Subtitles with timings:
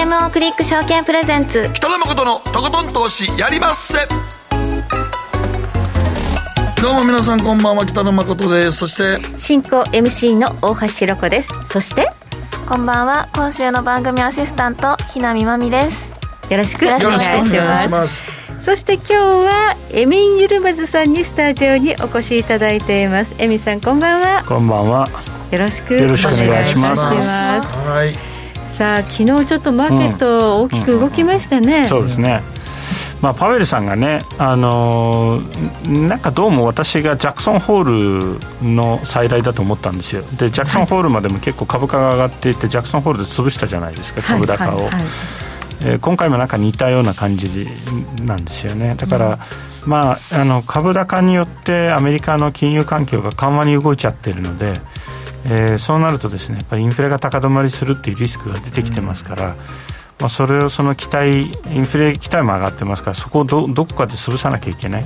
[0.00, 1.70] GMO クリック証券プレゼンツ。
[1.74, 3.98] 北野誠のとことん投資やりまっせ。
[6.80, 8.78] どうも皆さんこんばんは北野誠です。
[8.78, 11.50] そして進行 MC の大橋ろ子です。
[11.68, 12.08] そして
[12.66, 16.10] こんばんは今週の番組アシスタントひなみまみです。
[16.50, 17.82] よろしくお願いよろしくおし願います。
[17.82, 18.22] します。
[18.58, 23.34] そして今日はエミン・ユルマズさんにスタジオにお越しいただいています。
[23.36, 24.42] エミさんこんばんは。
[24.48, 25.06] こんばんは。
[25.50, 27.02] よろしくよろしくお願いします。
[27.02, 27.86] お願いいたします。
[27.86, 28.29] はい
[28.80, 32.40] さあ昨日ちょっとマーケット大きく動きましたね、そうですね。
[33.20, 45.02] まあ、パウエルさんがね、あのーなんかどうも私がジャクソンホールの再来だと思ったんですよ、でジャクソンホールまでも結構株価が上がっていて、ジャクソンホールで潰したじゃないですか、株高を、はいはいはい。
[45.84, 47.68] えー今回もなんか似たような感じ
[48.24, 49.38] なんですよね、だから、
[49.84, 54.72] まあ、あの株高によってアメリカの金融環境が緩和に動いちゃってるので、
[55.44, 59.56] えーそうなるとですねやっぱりインフレが高止まりするっていうリスクが出てきてますから、
[60.18, 65.04] まあ、それをその期待インフレ期待も上がってますからそこをどどこかで潰さなきゃいけない。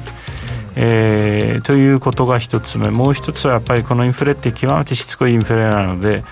[0.77, 2.91] えーということが一つ目。
[2.91, 6.25] もう一つはやっぱりこのインフレって極めてしつこいインフレなので、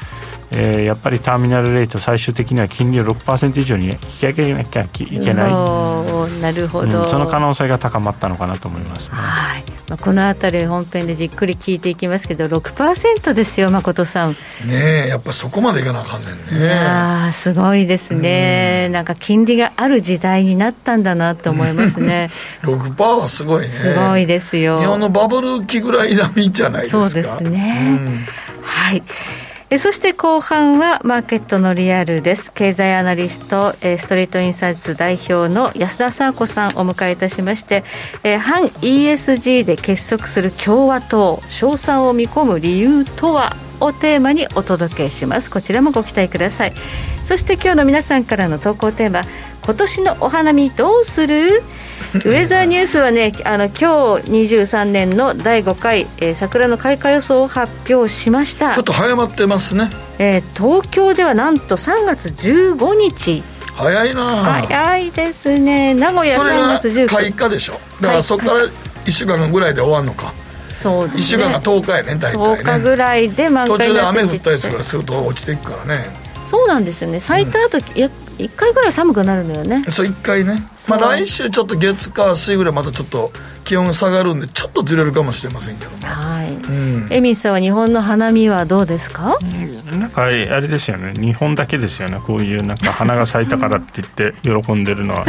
[0.55, 5.53] えーやっぱりターミナルレート最終的には金利を6%以上に引き上げなきゃいけない、
[6.41, 9.17] なるほど、うんその可能性が高まったのかなと思いますね。
[9.17, 9.62] はい。
[9.89, 14.31] まあ、この辺り本編でじっくり聞いていきますけど6%ですよ誠さん。
[14.31, 16.70] ねえやっぱそこまでいかなあかんねんね。
[16.72, 22.31] ああすごいですね、なんか金利がある時代になったんだなと思いますね、
[22.62, 23.69] 6%はすごいね。
[23.69, 24.81] すごいですよ。
[24.81, 27.03] 日本のバブル期ぐらい並みじゃないですか。
[27.03, 28.27] そうですね、
[28.62, 29.03] はい
[29.73, 32.53] えそして後半はマーケットのリアルです。
[32.53, 37.83] 経済アナリストえストリートインサイツ代表の安田沙子さんお迎えいたしまして
[38.23, 43.56] え反 ESG で結束する共和党称賛を見込む理由とは？
[43.84, 45.50] をテーマにお届けします。
[45.50, 46.72] こちらもご期待ください。
[47.25, 49.22] そして今日の皆さんからの投稿テーマ
[49.65, 51.62] 今年のお花見どうする？
[52.15, 53.84] ウェザーニュースはね あの今日
[54.59, 58.75] 23年の第5回、えー桜の開花予想を発表しました。
[58.75, 59.88] ちょっと早まってますね。
[60.19, 63.42] えー東京ではなんと3月15日。
[63.75, 64.44] 早いなあ。
[64.66, 65.94] 早いですね。
[65.94, 67.81] 名古屋3それが月19開花でしょ。
[68.03, 68.59] だからそこから
[69.06, 70.26] 1週間ぐらいで終わるのか。
[70.26, 70.32] 1
[70.82, 71.22] そうですね。
[71.22, 75.53] 週間が10日やね大体10日ねぐらいで満途中で雨降ったりするすると落ちて。
[75.53, 76.06] いくからね
[76.47, 83.32] そうなんですよね咲いた後、いや1回ぐらい寒くなるのよねそう1回ね、まあ、来週ちょっと月火水ぐらいまたちょっと
[83.65, 85.97] 気温が下がるんでちょっとずれるかもしれませんけど。
[85.97, 87.06] もはい、ん。
[87.10, 89.38] エミンさんは日本の花見はどうですか、
[89.92, 91.12] なんかあれですよね。
[91.15, 92.19] 日本だけですよね。
[92.26, 95.25] こういうなんか花が咲いたからって言って喜んでるのは、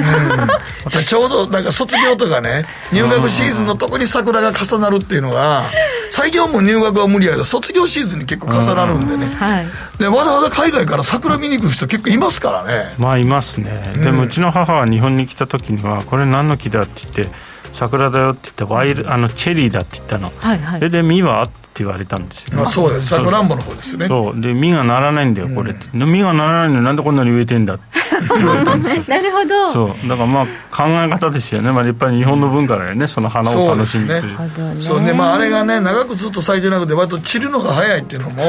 [0.90, 5.70] じゃあちょうどなんか卒業とかね入学シーズンのとこに桜が重なるっていうのが
[6.12, 9.68] 最近はもう入学は無理やけど卒業シーズンに結構重なるんでね、はい。
[10.00, 12.96] でわざわざ海外から桜見に行く人結構いますからね。
[12.98, 17.36] まあいますね、でもうちの母は日本に来た時にはこれ何の木だって言って
[17.74, 20.80] 桜だよって言ってワイルあのチェリーだって言ったの、はいはい。
[20.80, 23.08] それで実はって言われたんですよ、まあそうです。
[23.08, 24.08] さくらんぼの方ですね。
[24.08, 24.40] そう。
[24.40, 28.04] で実がならないんだよこれって、で実がならないのになんでこんなに植えてんだって。
[28.38, 29.72] 言われたんですよなるほど。
[29.72, 30.08] そう。
[30.08, 33.08] だからまあ考え方ですよね、まあ、やっぱり日本の文化だよね。
[33.08, 34.82] その花をそう楽しむという。
[34.82, 35.02] そう。
[35.02, 38.42] ねまああれがね長くずっと咲いてなくて割と散るのが早いっていうのも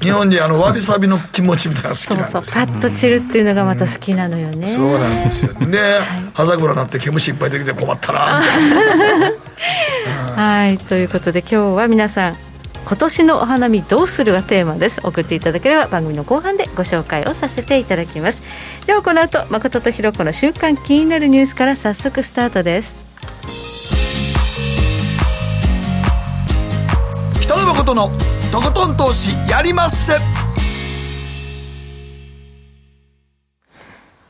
[0.00, 2.32] 日本人あのわびさびの気持ちみたいなの好きそうそう。
[2.32, 5.52] なんですパッと散るっていうのがまた好きなのよね、そうなんですよ。
[5.54, 6.00] で
[6.32, 9.32] 葉桜になって毛虫いっぱいできて困ったなみたいな。
[10.34, 10.78] はい。
[10.78, 12.36] ということで今日は皆さん
[12.84, 15.00] 今年のお花見どうするがテーマです。
[15.02, 18.42] 送っていただければ番組の後半でご紹介をさせていただきます。
[18.86, 22.96] ではこの後誠とひろ子の週刊気になるニュースから早速スタートです。
[27.40, 28.02] 北野誠の
[28.52, 30.14] とことん投資やりまっせ。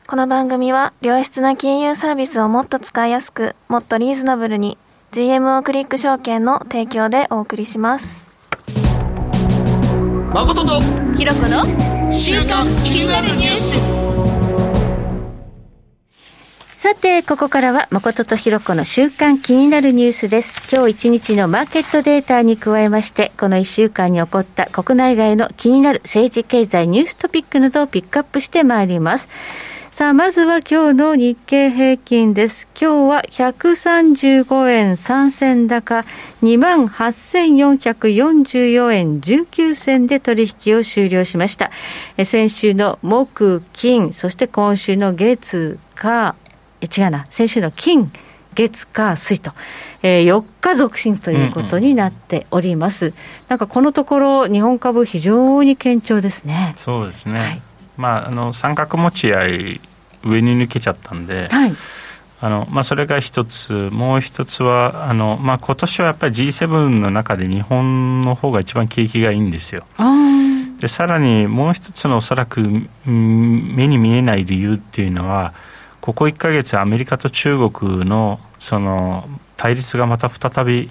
[0.05, 4.77] この番組は良質な金融サービスをもっと使いやすくもっとリーズナブルに
[5.11, 8.22] GMO クリック証券の提供でお送りします
[10.33, 10.81] 誠と
[11.15, 11.63] ひろ子の
[12.11, 13.75] 週刊気になるニュース。
[16.81, 20.75] さてここからは誠とひろ子の週間気になるニュースです。
[20.75, 29.29] 今日一日のマーケットデータに加えましてこの1週間に起こった国内外の気になる政治経済ニューストピックなどをピックアップしてまいります
[29.93, 32.67] さあ、まずは今日の日経平均です。
[32.73, 36.03] 今日は135円3銭高、
[36.41, 41.69] 28,444円19銭で取引を終了しました。
[42.17, 46.33] え先週の木、金、そして今週の月、火、
[46.81, 48.11] え違うな、先週の金、
[48.55, 49.51] 月、火、水と、
[50.01, 53.13] えー4日続伸ということになっております。
[53.47, 56.73] なんかこのところ、日本株非常に堅調ですね。
[56.77, 57.61] そうですね、はい
[57.97, 59.81] まあ、あの三角持ち合い
[60.23, 61.73] 上に抜けちゃったんで、はい。
[62.41, 69.85] あのまあ、それが一つ、もう一つは、あのまあ今年はやっぱり G7 の中で日本の方が一番景気がいいんですよ。
[70.79, 75.53] でさらにもう一つのおそらくうん目に見えない理由っていうのは、
[76.01, 80.89] ここ1か月、アメリカと中国のその対立がまた再び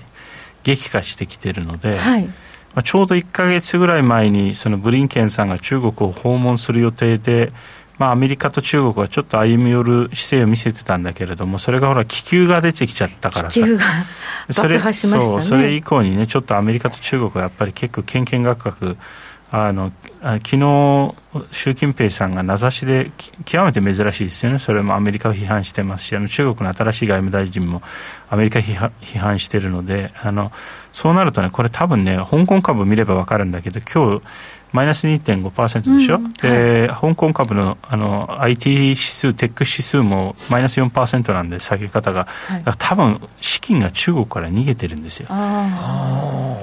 [0.63, 2.31] 激化してきているので、はい
[2.75, 7.53] まあ、ちょうど1か月ぐらい前にそのブリンケンさんが中国を訪問する予定で、
[7.99, 13.61] まあ、アメリカと中国はちょっと歩み寄る姿勢を見せてたんだけれどもそれがほら気球が出てきちゃったからさ。
[13.61, 13.85] 気球が
[14.51, 15.27] それ爆破しましたね。
[15.27, 18.97] そうそれ以降にねちょっとアメリカと中国はやっぱり結構けんけんがくがく
[19.55, 21.15] あのあ昨日
[21.51, 24.59] 習近平さんが名指しでき極めて珍しいですよね。
[24.59, 27.83] それもアメリカを批判してますしあの中国の新しい外務大臣も
[28.31, 30.53] アメリカ批判批判してるのであの
[30.95, 34.23] そうなるとねこれ多分ね香港株見れば分かるんだけど今日
[34.73, 42.63] マイナス2.5%でしょ、うんで、香港株のあの IT 指数、テック指数もマイナス4%なんで、下げ方が、はい。
[42.79, 45.27] 多分資金が中国から逃げてるんですよ。
[45.29, 46.59] あ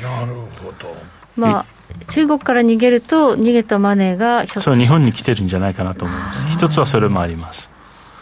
[0.00, 0.88] なるほど。
[0.88, 0.94] ー
[1.36, 1.75] まあ
[2.08, 6.46] 中国から逃げると逃げたマネーがそう、日本に来てるんじゃないかなと思います。
[6.48, 7.70] 一つはそれもあります。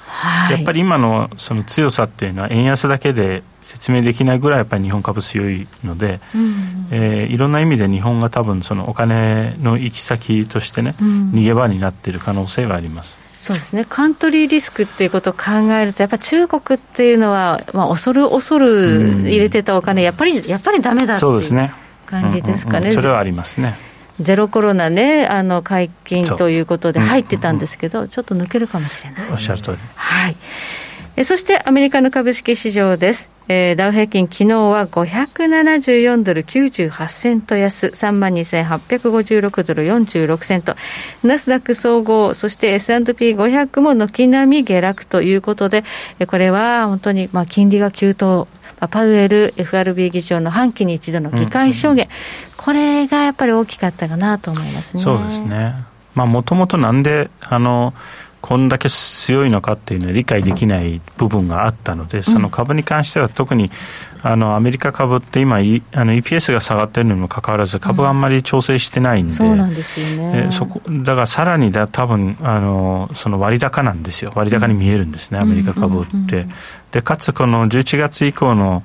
[0.07, 13.17] はいやっぱり今のその強さっていうのは、円安だけで説明できないぐらい、やっぱり日本株強いので、うんえーいろんな意味で日本が多分そのお金の行き先としてね、うん逃げ場になっている可能性はあります。
[13.39, 21.75] そうですねカントリーリスクっていうことを考えるとやっぱ中国っていうのは、まあ、恐る恐る入れてたお金やっぱりやっぱりダメだってそうですね。
[22.21, 23.75] 感じですかね、うんうんうんそれはありますね。
[24.21, 29.79] ゼロコロナねあの解禁ということで入ってたんですけど、ちょっと抜けるかもしれないおっしゃる通り。
[29.97, 30.37] はい。
[31.17, 33.31] えそしてアメリカの株式市場です。
[33.49, 40.77] えーダウ平均昨日は574ドル98セント安、32,856ドル46セント。
[41.23, 45.85] ナスダック総合、そして S&P500 も軒並み下落ということで、
[46.21, 48.49] えこれは本当にまあ金利が急騰。
[48.81, 52.09] まあパウエル FRB 議長の半期に一度の議会証言、
[52.57, 55.03] これがやっぱり大きかったかなと思いますね。
[55.03, 55.77] そうですね。
[56.15, 57.93] まあ、もともとなんで、あの、
[58.45, 63.71] こんだけ強いのかっていうのは理解できない部分があったので、その株に関しては特に、
[64.23, 70.49] あの、アメリカ株って今、いあの、EPS が下がってるのにもかかわらず、株はあんまり調整してないんで、そうなんですよね。
[70.49, 74.31] えそこだからさらにだ多分あのその割高なんですよ。
[74.35, 76.55] 割高に見えるんですね、アメリカ株って、うんうんうん
[76.93, 78.85] でかつこの11月以降の、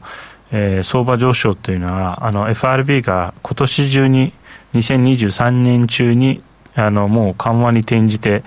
[0.51, 4.33] えー相場上昇というのはあの FRB が今年中に
[4.73, 6.41] 2023年中に
[6.79, 8.43] あのもう緩和に転じて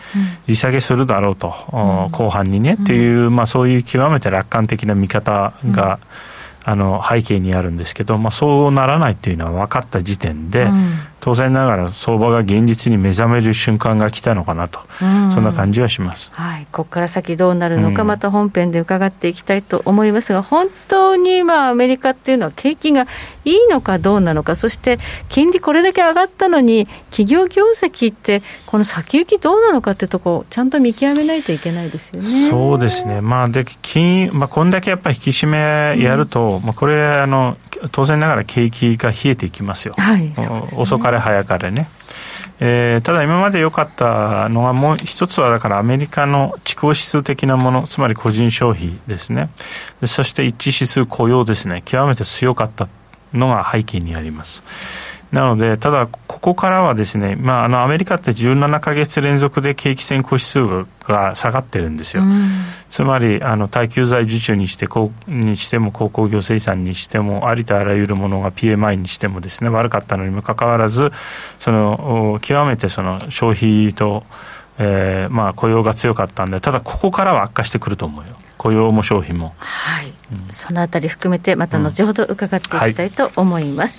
[0.46, 5.99] 利下げするだろうと、お後半にね、っていう、まあ、そういう極めて楽観的な見方が、
[6.64, 15.32] あの背景にあるんですけど、まあ、そうならないというのは分かった時点で、うん当然ながら相場が現実に目覚める瞬間が来たのかなと、うん。
[15.32, 16.32] そんな感じはします。
[16.32, 18.08] はい、ここから先どうなるのか、うん。
[18.08, 23.06] また本編で伺っていきたいと思いますが、本当にまあアメリカっていうのは景気が
[23.44, 24.98] いいのかどうなのか、そして
[25.28, 32.50] 金利これだけ上がったのに、企業業績って、この先行きどうなのかっていうところ、ちゃんと見極めないといけないですよね。
[32.50, 37.56] そうですね、まあ、で金まあ、こんだけやっぱり引き締めやると、まあ、これあの、
[37.90, 40.62] 当然ながら景気が冷えていきますよ、はいすね。
[40.76, 41.88] 遅かれ早かれね。
[42.60, 49.50] えーただ今まで良かったのはもう一つはだからアメリカの地高指数的なものつまり個人消費ですね。
[50.00, 51.82] でそして一致指数雇用ですね。
[51.84, 52.88] 極めて強かった
[53.32, 54.62] のが背景にあります
[55.32, 62.22] なので、ただ、ここからはですね、まあ、あのアメリカって17か月連続で景気先行指数が下がってるんですよ。
[62.22, 62.48] うん
[62.93, 71.10] つまりあの耐久財受注にしてこうにしても鉱工業生産にしてもありとあらゆるものが PMI にしてもですね悪かったのにもかかわらず
[71.58, 74.24] そのお極めてその消費と、
[74.79, 79.54] えーまあ、雇用が強かったんでただここからは悪化してくると思うよ雇用も消費も。
[79.58, 80.12] はい、
[80.52, 83.98] そのあたり含めてまた後ほど伺っていきたいと思います、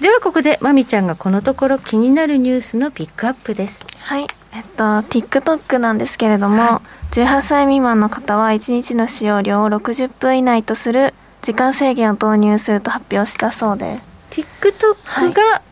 [0.00, 3.84] ではここでまみちゃんがこのところ気になるニュースのピックアップです。
[3.98, 4.26] はい。
[4.52, 6.80] えっと、TikTok なんですけれども、
[7.10, 13.98] 18歳未満の方は1日の使用量を60分以内とする時間制限を導入すると発表したそうで。
[14.30, 15.62] TikTok が、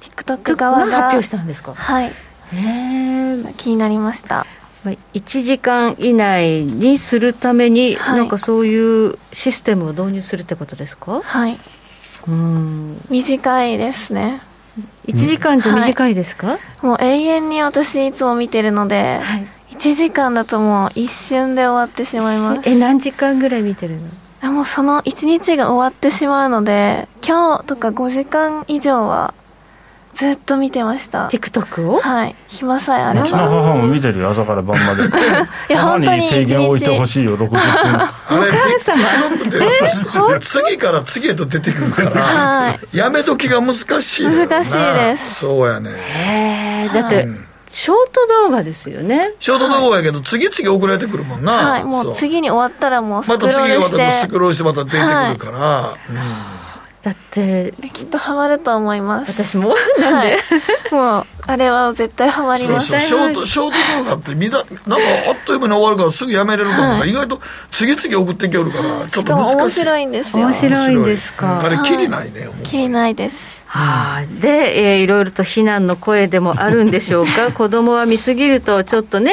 [0.00, 1.74] TikTok 側がが発表したんですか？
[1.74, 2.06] はい。
[2.06, 2.10] へ
[2.54, 4.46] え気になりました。
[4.84, 8.18] 1時間以内にするために、はい。
[8.18, 11.20] なんかそういうシステムを導入するってことですか？
[11.22, 11.58] はい。
[12.26, 13.00] うん。
[13.08, 14.40] 短いですね。
[15.06, 19.46] 1時間じゃ短いですか、もう永遠に私いつも見てるので、はい。
[19.72, 22.68] 1時間だともう一瞬で終わってしまいます。
[22.68, 24.08] え何時間ぐらい見てるの？
[24.40, 29.34] あもうその1日が終わってしまうので、今日とか5時間以上は
[30.14, 31.28] ずっと見てました。
[31.28, 32.00] TikTok を？
[32.00, 32.34] はい。
[32.48, 35.04] 暇さえあれうちのば母も見てるよ朝から晩まで。
[35.70, 37.60] いや母本当にに制限を置いてほしいよ60分。
[37.60, 38.46] あ母
[38.78, 45.34] 様 TikTok って次から次へと出てくるから、はやめ時が難しい難しいです。
[45.36, 45.90] そうやね。
[45.92, 47.26] へえだって、
[47.70, 49.32] ショート動画ですよね。
[49.40, 52.16] ショート動画やけど次々送られてくるもんな、はいもそう。
[52.16, 55.96] 次に終わったらもうスクまロールた次がまたしてスクロールしてまた出てくるから、
[57.02, 59.32] だってきっとハマると思います。
[59.32, 59.74] 私も。
[59.98, 60.38] なんで、
[60.92, 64.74] もうあれは絶対ハマりそうますそうショートショート動画ってみんななんか
[65.28, 67.10] あっという間に終わるからすぐやめれるかも、はい。
[67.10, 67.40] 意外と
[67.72, 70.44] 次々送ってきよるからちょっしかも面と難しい白いんですよ。
[70.46, 71.58] 面白いんですか？
[71.58, 72.62] うんあれきりないね、もう。
[72.62, 73.36] 切りないです。
[73.66, 77.50] はいで、えーいろいろと非難の声でもあるんでしょうか？
[77.56, 79.32] 子供は見すぎるとちょっとね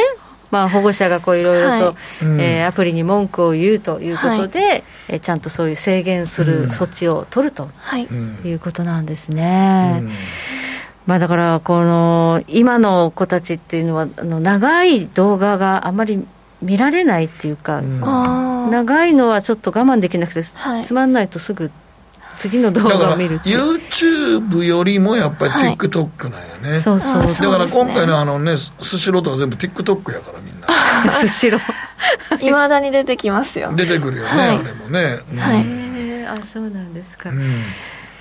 [0.51, 2.25] まあ、保護者がこういろいろと、はい。
[2.25, 2.41] うん。
[2.41, 8.39] えーアプリに文句を言うということで、えーちゃんとそういう制限する措置を取るとはい、うん。
[8.43, 9.99] いうことなんですね。
[10.01, 10.11] うん。
[11.05, 16.25] まあ、だからこの今の子たちっていうのはあの長い動画があまり
[16.61, 20.85] 見られないっていうか、長いのはちょっと我慢できなくて、はい。
[20.85, 21.71] つまんないとすぐ
[22.39, 25.75] 次の動画を見る YouTube よりもやっぱりはい。
[25.75, 30.67] TikTok なんやね、そうそうあそうだから今回のあのねスシローとか全部 TikTok やからみんな。
[31.11, 32.41] スシロー。
[32.41, 34.49] いまだに出てきますよ出てくるよね、はい。
[34.57, 35.37] あれもね、うん。
[35.37, 35.65] はい。
[36.27, 37.63] あそうなんですか、うん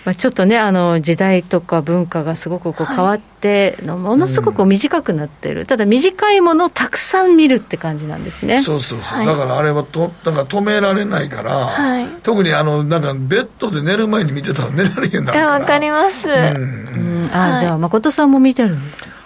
[0.05, 8.61] まあ、ちょっとねあの時代とか文化がすごくこう変わって、ものすごく短くなってる、ただ短いものをたくさん見るって感じなんですね。
[8.61, 9.27] そうそうそう、はい。
[9.27, 12.07] だからあれはとだから止められないから、はい。
[12.23, 16.33] 特にあのなんかベッドで寝る前に見てたら寝られへんだいやわかりまます、うん。
[16.33, 17.31] うん。
[17.33, 17.61] あ、はい。
[17.61, 18.77] じゃあ誠さんも見てる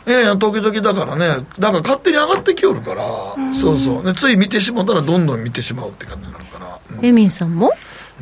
[0.07, 3.05] いやいや時々だからねだから勝手に上がってきよるから、
[3.55, 4.05] そうそう。
[4.05, 7.07] でつい見てしまったらどんどん見てしまうって感じになるから、うん。
[7.07, 7.71] エミンさんも？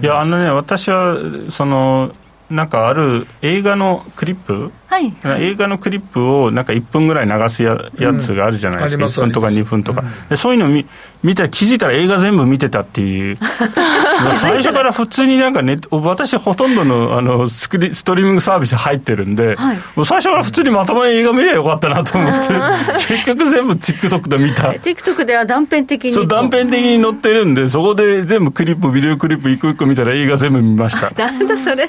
[0.01, 1.19] いやあのね私は
[1.51, 2.13] その
[2.51, 5.13] なんかある映画のクリップはい。
[5.45, 8.97] 映画のクリップをなんか1分ぐらい流すややつがあるじゃないですか、うん。
[8.97, 9.69] あります1分とかあります。
[9.69, 10.85] 2分とか、でそういうの見
[11.23, 13.39] 見たら気づいたら映画全部見てたっていう。
[14.37, 19.79] 最初から普通になんかね私ほとんどのあのスクリストリーミングサービス入ってるんで、はい。
[19.95, 22.53] もう最初から普通にまともに映画見りゃよかったなと思って
[23.07, 24.71] 結局全部 TikTok で見た。
[24.73, 26.13] TikTok では断片的に。
[26.13, 31.11] そう断片的に載ってるんでそこで全部クリップビデオクリップ一個一個見たら映画全部見ました。
[31.17, 31.89] なんだそれ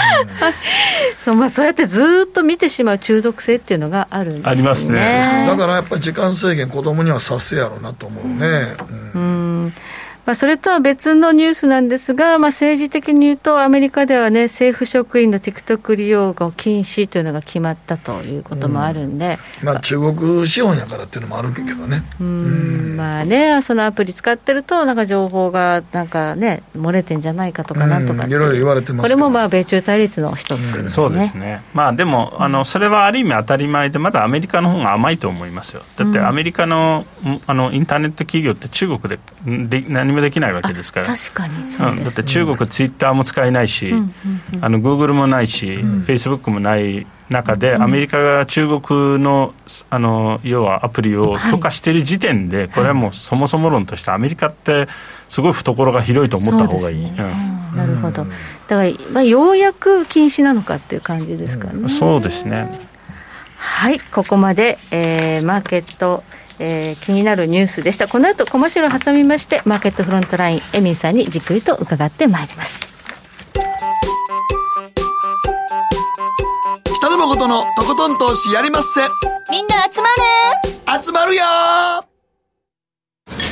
[1.18, 4.50] そうまあそうやってずっと見てしまう中毒性っていうのがあるんですね。
[4.50, 5.46] ありますね。
[5.46, 8.76] だからやっぱり時間制限子供にはさすやろうなと思うね、
[9.14, 9.62] うん。
[9.62, 9.72] うん
[10.30, 22.96] まあ、それとは別のニュースなんですが、まあ、政治的に言うと、アメリカではね、政府職員の TikTok 利用が禁止というのが決まったということもあるんで、まあ中国資本やからっていうのもあるけどね、うん。
[22.96, 30.90] まあね、そのアプリ使ってると、なんか情報がなんかね、漏れてんじゃないかとかなんとかいろいろ言われてますこれもまあ米中対立の一つですね。
[30.90, 37.04] そうですね、まあ、でもあの、それはある意味当たり前で、まだアメリカの方が甘いと思いますよ、だってアメリカの,、
[37.48, 41.06] あのインターネット企業って中国でで何もできないわけですから。
[41.06, 42.14] 確かにそううん、だっ。
[42.14, 44.12] て中国、ツイッターも使えないし、うんうん
[44.62, 49.54] あの Google もないし、フェイスブックもない中で、アメリカが中国の
[49.88, 54.88] あの要はアプリを許可している時点で、これはもうそもそも論として、アメリカって、
[55.28, 57.10] すごい懐が広いと思った方がいい。
[57.74, 58.26] なるほど。
[58.66, 61.74] だから、まあ、ようやく禁止なのかっていう感じですかね。
[61.74, 62.68] うんそうですね
[63.56, 66.24] はい、ここまで、えーマーケット、
[66.60, 68.06] えー気になるニュースでした。
[68.06, 72.78] この後コマーシャルを挟みまして、マーケットフロントライン、エミンさんにじっくりと伺ってまいります。
[76.96, 79.00] 北野誠のとことん投資やりまっせ。
[79.50, 80.08] みんな集ま
[80.96, 81.02] る。
[81.02, 81.42] 集まるよ。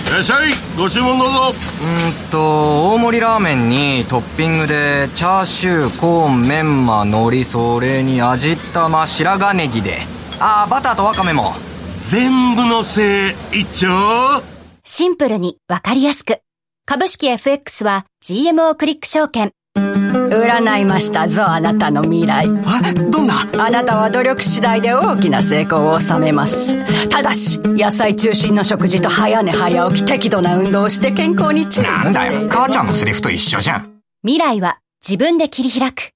[0.08, 0.48] いらっしゃい。
[0.76, 1.34] ご注文どうぞ。
[1.50, 9.98] うーんと大盛りラーメンにトッピングでチャーシューコーンメンマ海苔それに味玉白髪ネギで。
[10.40, 11.54] ああバターとワカメも
[12.00, 14.42] 全部のせい一丁
[14.84, 16.40] シンプルにわかりやすく。
[16.86, 19.52] 株式 FX は GMO クリック証券。
[19.74, 23.34] 占いましたぞあなたの未来えどんな？
[23.58, 36.10] あなたは努力次第で大きな成功を収めますただし野菜中心の食事と早寝早起き適度な運動をして健康に注意なんだよ母ちゃんのセリフと一緒じゃん未来は自分で切り開く。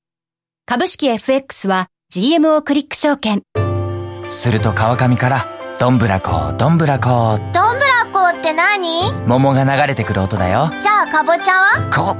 [0.67, 3.43] 株式 FX は GMO クリック証券。
[4.29, 7.37] すると川上からどんぶらこどんぶらこ。
[7.53, 9.11] どんぶらこって何？
[9.27, 10.71] 桃が流れてくる音だよ。
[10.81, 11.91] じゃあかぼちゃは？
[11.91, 12.17] こ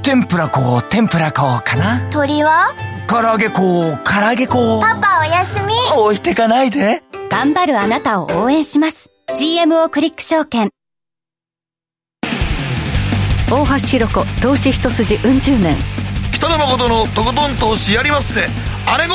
[0.00, 2.08] 天ぷらこ天ぷらこかな？
[2.08, 2.74] 鳥は？
[3.06, 5.74] 唐揚げこ唐揚げこパパおやすみ。
[5.94, 7.02] 置いてかないで。
[7.28, 9.10] 頑張るあなたを応援します。
[9.36, 10.70] GMO クリック証券。
[13.50, 15.76] 大橋ひろ子、投資一筋うん十年。
[16.32, 18.48] 北野誠のとことん投資やりまっせ。
[18.86, 19.14] あれご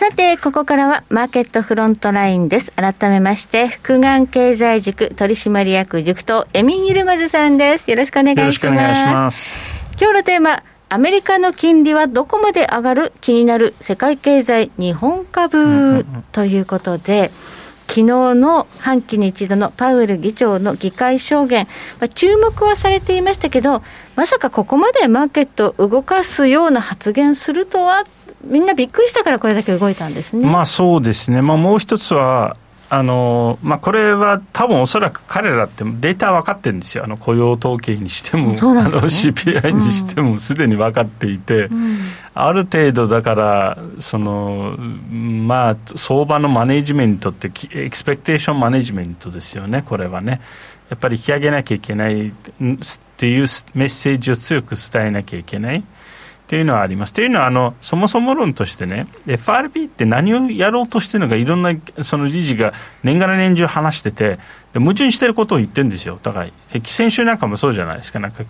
[0.00, 2.72] さて、ここからはマーケットフロントラインです。
[2.72, 7.90] 改めまして、福眼経済塾取締役塾とエミン・ユルマズさんです。
[7.90, 8.44] よろしくお願いします。
[8.44, 9.50] よろしくお願いします。
[10.00, 16.06] 今日のテーマ、アメリカの金利はどこまで上がる気になる世界経済日本株？
[16.32, 17.30] ということで、
[17.86, 18.04] 昨日
[18.36, 21.66] の半期に一度のパウエル議長の議会証言、
[21.98, 23.82] まあ、注目はされていましたけど、
[24.16, 28.06] まさかここまでマーケットを動かすような発言するとは？
[28.44, 30.46] みんなびっくりしたからこれだけ動いたんですね。
[30.46, 31.42] まあそうですね。
[31.42, 32.56] まあもう一つは、
[32.92, 41.98] あのまあ、これは多分おそらく彼らってデータ分かってるんですよ、あの雇用統計にしても、ね、あの CPI にしてもすでに分かっていて、うん、
[42.34, 50.40] ある程度だからその、まあ、相場のマネジメントって、 expectation management ですよね、これはね。
[50.88, 52.32] やっぱり引き上げなきゃいけないっ
[53.16, 55.84] ていうメッセージを強く伝えなきゃいけない。
[56.50, 57.12] っていうのはあります。
[57.12, 64.40] というのはあの、そもそも論としてね、FRB って何をやろうとしてるのか、いろんなその理事が年がら年中話してて、
[64.74, 66.50] 矛盾してることを言ってるんですよ、だから、
[66.84, 68.42] 先週なんかもそうじゃないですか、なんか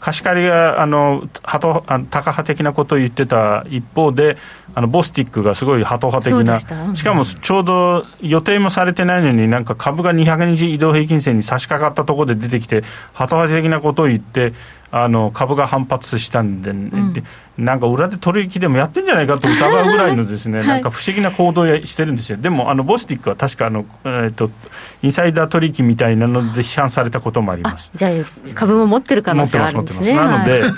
[0.00, 4.36] 貸し借りがあのはとあのタカ派的なことを言ってた一方で、
[4.76, 6.58] あのボスティックがすごいハト派的な、
[6.96, 14.52] しかもちょうど予定もされてないのに、なんか株が200日移動平均線に差し掛かったところで出てきて、ハト派的なことを言って、
[14.90, 17.24] あの株が反発したんで、うん、で
[17.58, 24.50] なんか裏で取引でもやってんじゃないかと疑うぐらいのですね、 はい、なんか不思議な行動をしてるんですよ、でもあのボスティックは確かあの、えーと、
[25.02, 27.90] インサイダー取引みたいなので批判されたこともあります。
[27.94, 28.12] じゃあ、
[28.54, 30.14] 株も持ってる可能性あるんですね。
[30.14, 30.72] なので、はい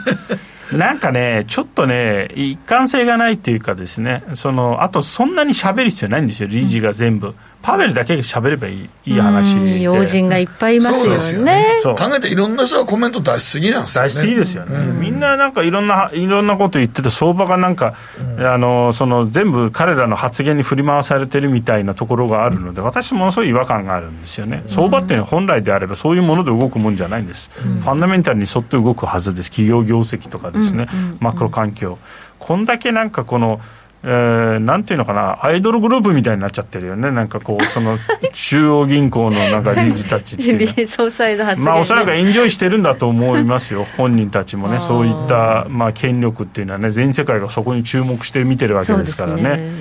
[0.73, 7.35] なんかね、ちょっとね、一貫性がないというかですね、そのあとそんなに喋る必要ないんですよ、理事が全部。
[7.67, 11.33] パベルだけ喋ればいいいい話で要人がいっぱいいますよね。
[11.33, 11.67] よね。
[11.83, 14.09] 考えていろんな人がコメント出しすぎなんですよね。
[14.09, 17.95] 出しすぎですよね、みんななんかいろんないろんなこと言ってて相場がなんか、
[18.39, 29.51] あのその全部彼らの発言に振り回されてるみたいなところがあるので、私ものすごい違和感があるんですよね、相場っていうのは本来であればそういうもので動くもんじゃないんです、ファンダメンタルに沿って動くはずです。
[29.51, 31.99] 企業業績とかですね、マクロ環境。
[32.39, 33.61] こんだけなんかこの
[34.09, 37.99] えー、なんていうのかな、アイドルグループみたいになっちゃってるよね、なんかこう、 その
[38.33, 49.73] 中央銀行のなんか理事たちっていう 総裁の発まあ、おそらくエンジョイしてるんだと思いますよ、 本人たちもね、そういった、まあ、権力っていうのはね、全世界がそこに注目して見てるわけですからね。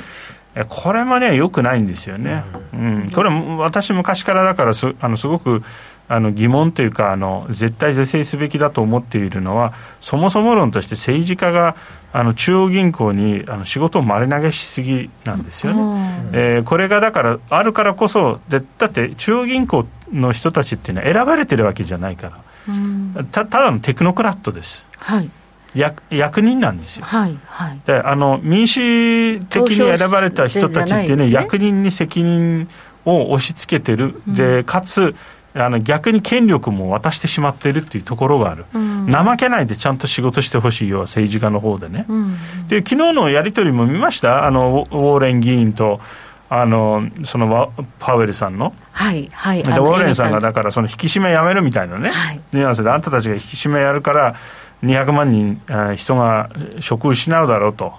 [0.69, 2.43] これもね、よくないんですよね。
[2.73, 5.61] うん、これ、私、昔からだからすあのすごく
[6.07, 11.75] あの疑問というかあの、絶対是正すべきだと思っているのは、そもそも論として政治家が
[12.13, 16.29] あの中央銀行にあの仕事を丸投げしすぎなんですよね。
[16.31, 24.85] えー、これがだからあるからこそで、だって中央銀行の人たちっていうのは選ばれてるわけじゃないから、たただのテクノクラットです。
[24.97, 25.29] はい。
[25.75, 32.69] 役役人なんですよ、はいはい、であの民主的に選ばれた人たちっていうのは、ね、役人に責任
[33.03, 35.15] を押し付けてる、うん、でかつ
[35.57, 42.35] あの逆に権力も渡してしまっているっていうところがある、うん、怠けないでちゃんと仕事してほしいよ政治家の方でね、うん、
[42.67, 44.45] で昨日のやり取りも見ました？
[44.45, 46.01] あのウォーレン議員と
[46.49, 54.35] あのそのパウエルさんの、はいはい、でウォーレンさんがだからその引き締めやめるみたいなね、はい、ニュアンスであんたたちが引き締めやるから
[54.83, 55.61] 200万人
[55.95, 56.49] 人が
[56.81, 57.93] 職失うだろうと。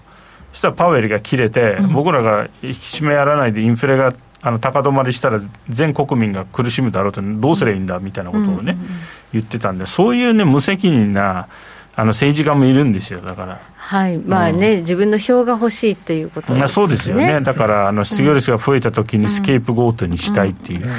[0.52, 8.76] そしたらパウエルが切れて、うん、僕らが引き締めやらないでインフレがあの高止まりしたら全国民が苦しむだろうとどうすればいいんだみたいなことをね、
[9.32, 11.48] 言ってたんでそういうね無責任な
[11.94, 13.60] あの政治家もいるんですよだから。
[13.74, 16.68] はいまあね、うん、自分の票が欲しいっていうことですね。
[16.68, 17.40] そうですよね。
[17.40, 20.90] だからあの失業率が増えたときにスケープゴートにしたいっていう、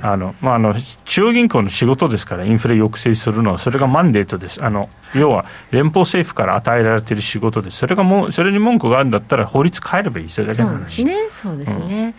[0.00, 4.64] あのまああの中央銀行の仕事ですからインフレ抑制するのはそれがマンデートです。
[4.64, 7.78] あの要は連邦政府から与えられている仕事です。
[7.78, 11.02] それがもうそれに文句があるんだったら法律変えればいいそれだけの話。
[11.02, 11.14] そうですね。
[11.32, 12.04] そうですね。
[12.04, 12.14] うん、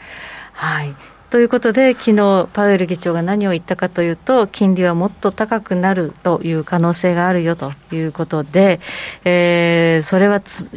[0.57, 0.95] はい。
[1.29, 8.79] ということで、昨日パウエル議長が何を言ったかというと、金利はもっと高くなるという可能性があるよということで、
[9.25, 10.69] えー、それはつ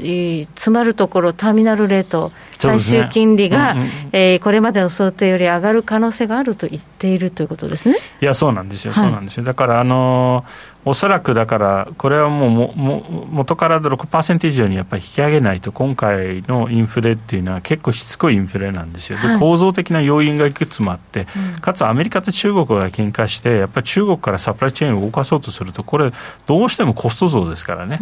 [0.56, 7.96] つまるところ、ターミナルレート、最終金利が、ねうんうん、えー、これまでの想定より上がる可能性があると言っているということですね。
[8.20, 9.44] いや、そうなんですよ、そうなんですよ。
[9.44, 21.26] だから、あのーおそらくだから、これはもうもも元から6%以上にやっぱり引き上げないと、今回のインフレっていうのは結構しつこいインフレなんですよ、で構造的な要因がいくつもあって、
[21.60, 26.12] かつアメリカと中国が喧嘩して、やっぱり中国からサプライチェーンを動かそうとすると、これ、
[26.46, 28.00] どうしてもコスト増ですからね、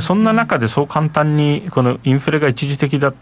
[0.00, 3.14] そんな中でそう簡単にこのインフレが一時的だっ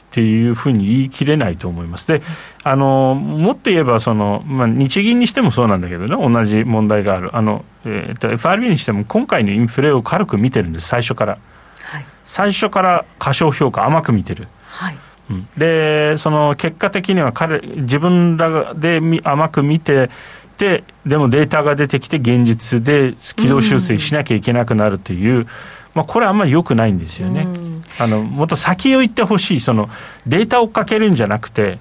[0.00, 2.06] っていうふうに言い切れないと思います。
[2.06, 2.22] で、
[2.62, 7.36] あの、もっと言えば、その、まあ、日銀にしてもそうなんだけどね、同じ問題がある。
[7.36, 11.38] あの、えっ、ー、と、FRB にしても今回のインフレを軽く見てるんです、最初から。
[11.82, 14.48] はい、最初から過小評価、甘く見てる。
[14.66, 14.96] はい
[15.30, 20.10] うん、で、その結果的には彼、自分らで甘く見て、
[20.58, 25.46] ででもデータが出てきて現実で軌道修正しなきゃいけなくなるという、うん、
[25.94, 27.65] まあ、これあんまり良くないんですよね、うん、
[27.98, 29.88] あのもっと先を行ってほしいその
[30.26, 31.78] データを追っかけるんじゃなくて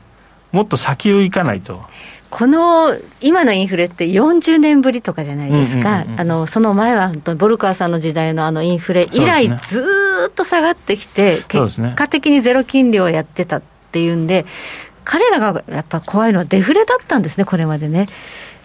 [0.52, 1.84] もっと先を行かないと。
[2.32, 9.86] この今のインフレって40年ぶりとかじゃないですか、あのその前は本当にボルカーさんの時代のあのインフレ以来、ず
[10.30, 14.46] っと下がってきて、結果的にゼロ金利をやってたっていうんで、
[15.06, 18.08] 彼らがやっぱ怖いのはデフレだったんですね、これまでね。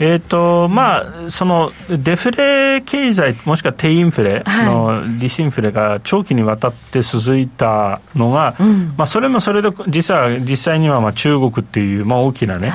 [0.03, 8.63] えーとまあ、そのデフレ経済、もしくは低インフレのディスインフレが長期にわたって続いたのが、はい
[8.97, 12.75] まあ、それもそれで実は実際にはまあ中国っていうまあ大きなね、ね。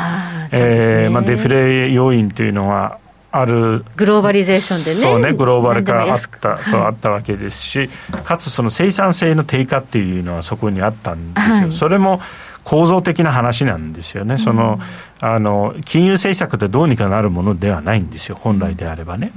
[0.51, 2.99] えー、まあ、デフレ要因というのは
[3.32, 3.84] ある。
[3.97, 4.95] グローバリゼーションでね。
[4.97, 7.89] そうねグローバル化あった、そうあったわけですし
[8.23, 12.21] かつその生産性の低下っていうのはそこにあったんですよ、はい、それも
[12.65, 14.80] 構造的な話なんですよね、その
[15.21, 19.32] あの金融政策でどうにかなるものではないんですよ、本来であればね。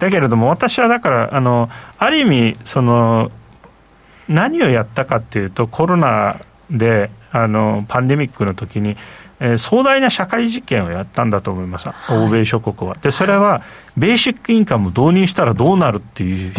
[0.00, 3.30] だけれども、私はだからあの、ある意味その、
[4.28, 6.36] 何をやったかっていうと、コロナ
[6.70, 8.96] であのパンデミックの時に、
[9.38, 12.96] えー、壮大な社会実験をやったんだと思います、はい、欧米諸国は。
[13.00, 13.62] で、それは、
[13.96, 16.52] ベーシックインカムを導入したらどうなるっていう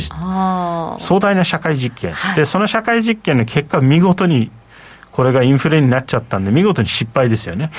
[1.00, 4.52] 壮大な社会実験、はい、で、その社会実験の結果、見事に
[5.14, 7.70] これがインフレになっちゃったんで、見事に失敗ですよね。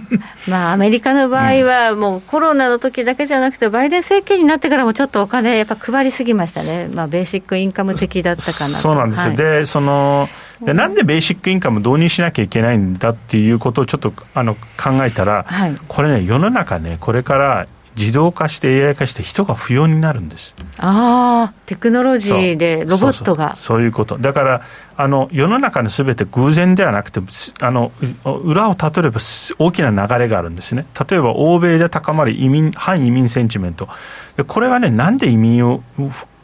[0.46, 10.28] まあ、アメリカの場合は、もうコロナの時だけじゃなくて、バイデン政権になってからもちょっとお金、やっぱ配りすぎましたね、まあ、ベーシックインカム的だったかなそうなんですよ、はい、でその
[10.60, 20.54] でなんでベーシックインカム導入しなきゃいけないんだっていうことをちょっとあの考えたら、はい、これね、世の中ね、これから自動化して AI 化して人が不要になるんです。
[20.78, 23.56] ああテクノロジーでロボットが。
[23.56, 24.18] そういうこと。
[24.18, 24.62] だから
[24.96, 27.20] あの世の中のすべて偶然ではなくて
[27.60, 27.92] あの
[28.24, 29.20] 裏をたどれば
[29.58, 30.86] 大きな流れがあるんですね。
[31.08, 33.88] 例えば欧米で高まる移民反移民センチメント。
[34.36, 35.82] でこれはねなんで移民を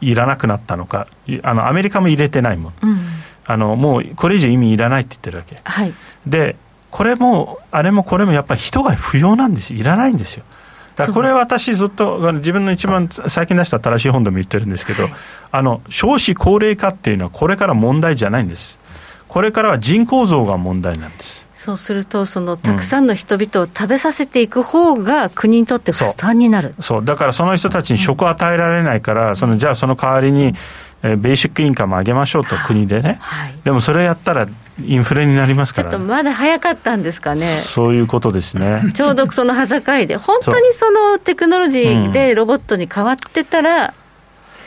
[0.01, 1.07] いらなくなったのか。
[1.43, 2.99] あのアメリカも入れてないもん、うん、
[3.45, 5.93] あのもうこれ以上移民いらないって言ってるわけ、はい、
[6.25, 6.55] で
[6.89, 9.79] これもあれもこれもやっぱり人が不要なんですよ。
[9.79, 10.43] いらないんですよ。
[10.43, 10.58] だ
[11.07, 15.13] これは私ずっと自分の一番最近出した新しい本でも言ってるんですけど、はい、
[15.51, 18.79] あの少子高齢化っていうのはこれから問題じゃないんです。
[19.27, 21.45] これからは人口増が問題なんです。
[21.53, 26.79] そうすると、そのたくさんの人々を食べさせていく方が、国にとって負担になる、う。
[26.79, 27.05] ん、そう。
[27.05, 30.55] だからその人たちに食を与えられないから、うん、そのじゃあその代わりに、
[31.03, 34.47] えー、ベーシックインカム上げましょうと、国でね、はい、でもそれをやったら、
[34.85, 38.81] インフレになりますから、ちょっとまだ早かったんですかね、そういうことですね。
[38.95, 43.93] ちょうどその端境で、本当にそのテクノロジーでロボットに変わってたら、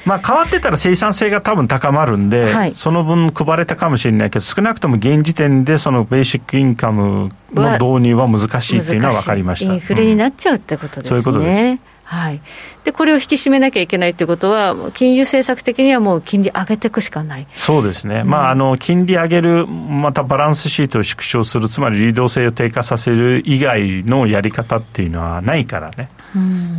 [0.05, 9.72] まあ、変わってたら生産性が多分高まるんで、はい、その分配れたかもしれないけど、少なくとも現時点でそのベーシックインカムの導入は難しいっていうのは分かりました。
[9.72, 11.09] インフレになっちゃうってことですね。
[11.09, 11.91] そういうことです。
[12.12, 12.42] はい、
[12.85, 17.46] でこれを引き締めなきゃいけないということは、金融政策的にはもう金利上げていくしかない。
[17.57, 26.11] そうですね、うん、まあ、あの金利上げる、またバランスシートを縮小する、つまり流動性を低下させる以外のやり方っていうのはないからね。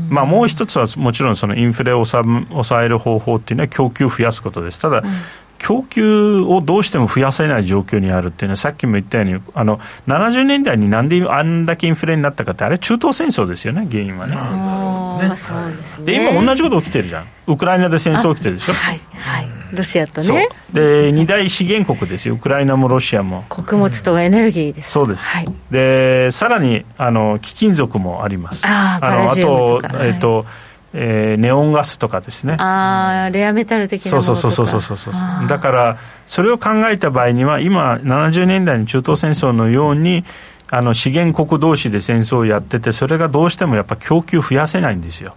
[0.09, 4.79] まあ、もう一つはもちろんそのインフレを抑える方法っていうのは供給を増やすことです。
[4.79, 5.03] ただ、
[5.65, 14.35] 供給をどうしても増やせない状況にあるっていうのは、さっきも言ったように、あの70年代になんであんだけインフレになったかって、あれ、中東戦争ですよね、原因はね。
[16.05, 18.73] で、今、同じこと起きてるじゃん、ウクライナで戦争起きてるでしょ？
[18.73, 19.47] はいはい。
[19.73, 20.49] ロシアとね。
[20.71, 22.35] で二大資源国ですよ。
[22.35, 23.45] ウクライナもロシアも。
[23.49, 28.63] 穀物とエネルギーです、そうです、はい、でさらにあの貴金属もあります。
[28.67, 30.45] ああのあと,、えーと
[30.93, 32.53] えー、ネオンガスとかですね。
[32.59, 34.35] ああレアメタル的なものとか。
[34.39, 40.23] そうそうそうそうそうだからそれを考えた場合には今70年代に中東戦争のように
[40.69, 45.35] あの資源国同士で戦争をやっててそれがどうしてもやっぱ供給増やせないんですよ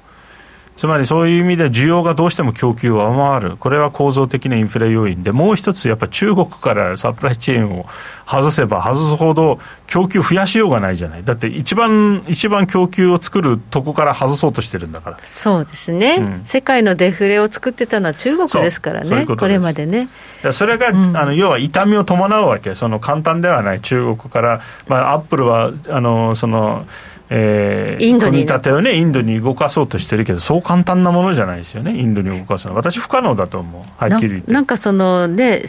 [0.77, 7.87] つまりそういう意味で需要がどうしても供給を上回る、これは構造的なインフレ要因で、もう一つ、やっぱり中国からサプライチェーンを
[8.27, 15.19] 外せば外すほど、供給増やしようがないじゃない、だって一番、一番供給を作るとこから外そうとしてるんだから。
[15.25, 20.09] そうですね、うん、世界のデフレを作ってたのは中国ですからね、ここれまでね。
[20.53, 26.87] それが、うん、あの要は痛みを伴うわけ、その簡単ではない、中国から、まあ、アップルはあのその
[27.29, 32.79] えー、インドに組み立てをね、インドに動かそうとしてるけど、そう簡単なものじゃないですよね、インドに動かすのは。
[32.79, 34.53] 私、不可能だと思う、はっきり言って。
[34.53, 35.65] なんかそのね、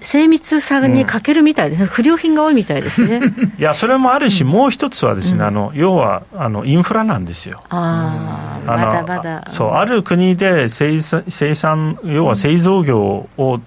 [0.00, 3.20] 精密さに欠けるみたいですね、うん、不良品が多いみたいですね。
[3.58, 7.60] いや、それもあるし、もう一つはですね、あの要はあのインフラなんですよ。
[7.70, 9.44] ああ、まだまだ。
[9.48, 13.60] そう、ある国で生産、生産要は製造業を、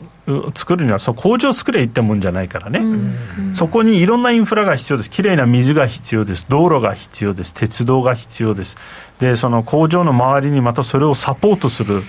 [0.55, 8.77] 作るにはそう工場作れいってもんじゃないからね、うん、そこにいろんなインフラが必要です、きれいな水が必要です、道路が必要です、鉄道が必要です、
[9.19, 12.03] でその工場の周りにまたそれをサポートする。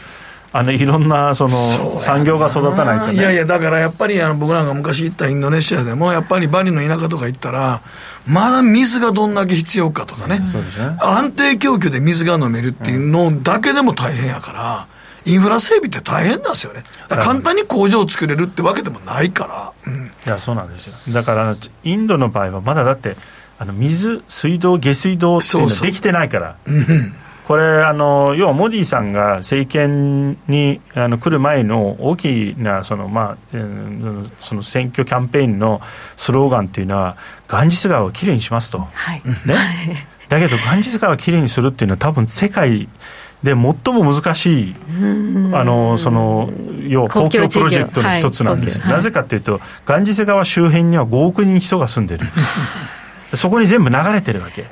[0.55, 7.81] あのいろんなその産業が育たないと、ね、いやいや、だからやっぱりあの僕なんか昔行ったインドネシアでも、やっぱりバリの田舎とか行ったら、
[8.27, 10.53] まだ水がどんだけ必要かとかね、うん、
[10.91, 10.99] ね。
[11.01, 14.87] 安定供給で水が飲めるっていうのだけでも大変やから。
[15.25, 23.17] インフラ整備って大変なんですよね、簡単に工場を作れるってわけでもないから、うん、いや、そうなんですよ、だからインドの場合は、まだだって、
[23.59, 26.57] あの水、水道、下水道っていうのできてないから。
[26.67, 26.97] そうそう
[27.47, 35.81] これあの、要はモディさんが政権にあの来る前の大きなその、まあえー、その選挙キャンペーンの
[36.17, 37.17] スローガンっていうのは、
[37.49, 39.23] ガンジス川をきれいにしますと、はい。
[39.45, 42.89] ね、だけど、ガンジス川をきれいにするっていうのは、多分世界
[43.43, 44.75] で最も難しい、
[45.53, 46.51] あのその
[46.87, 52.27] 要は公共プロジェクトの一つなんです、はい、なぜかというと、ガンジス川周辺には5億人人が住んでる、
[53.35, 54.67] そこに全部流れてるわけ。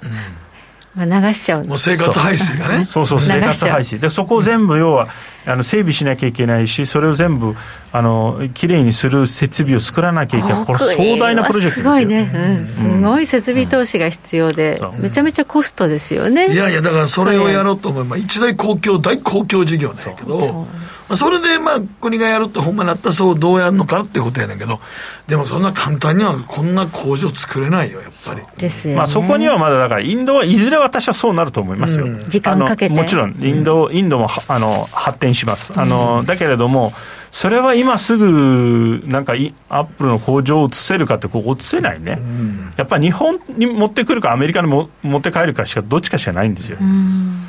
[1.06, 2.84] まあ、流しちゃうもう生活排水がね。
[2.84, 3.06] そう。
[3.06, 3.98] そう生活排水。
[3.98, 5.08] でそこを全部要は
[5.46, 7.54] あの整備しなきゃいけないしそれを全部
[7.92, 10.64] あのきれいにする設備を作らなきゃいけない。
[10.66, 11.82] これ壮大なプロジェクトですよ。
[11.82, 16.52] すごいね、うん、すごい設備投資が必要で、うん、めちゃめちゃコストですよね。
[16.52, 20.66] いやいやだからそれをやろうと思えば一大公共大公共事業なんやけど
[21.16, 24.80] それでまあ国がやるってほんまなったらそうどうやるのかってことやねんけど
[25.26, 28.42] でもそんな簡単にはこんな工場作れないよやっぱり。
[28.58, 32.94] ですよ、ね、まあ、そこにはまだだからインドはいずれ私はそうなると思いますよ、うん、時間かけて。
[32.94, 35.72] もちろんインド,、インドもあの発展します。
[35.76, 36.92] あの、だけれども
[37.32, 39.34] それは今すぐなんか
[39.68, 47.46] アップルの工場を移せるかってこう移せないね、うん、やっぱり日本に持ってくるかアメリカにも持って帰るかしかどっちかしかないんですよ、うん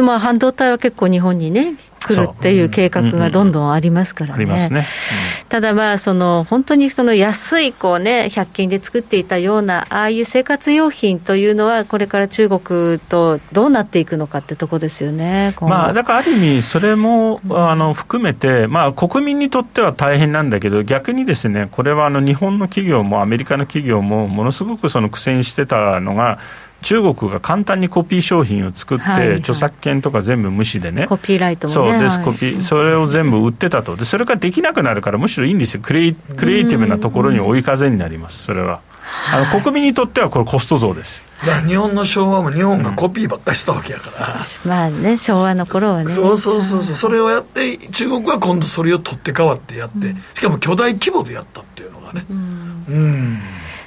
[0.00, 4.44] まあ、半導体は結構日本にね、来るっていう計画がどんどんありますからね。
[4.46, 4.68] ね。
[4.70, 26.38] うん、ただまあ、その本当にその安いこうね、100均で作っていたような、ああいう生活用品というのは、これから中国とどうなっていくのかってとこですよね、まあ、だからある意味、それもあの含めて、まあ、国民にとっては大変なんだけど、逆にですね、これはあの日本の企業もアメリカの企業も、ものすごくその苦戦してたのが、
[26.82, 38.80] 中国が簡単にコピー商品を作って、はいはい、著作権とか全部無視でね、コピーライトも、ね、そうです、コピー、それを全部売ってたと、でそれができなくなるから、むしろいいんですよ、クリエイクリエイティブなところに追い風になります、それは。
[39.32, 41.22] あの国民にとってはこれコスト増です。
[41.66, 46.10] 日本の昭和も日本がコピーばっかりしたわけやから、うん、まあね昭和の頃はね。
[46.10, 46.94] そうそうそうそう。
[46.94, 52.24] それをやって中国は今度それを取って代わってやって、うん、しかも巨大規模でやったっていうのがね。
[52.30, 53.40] うん、うん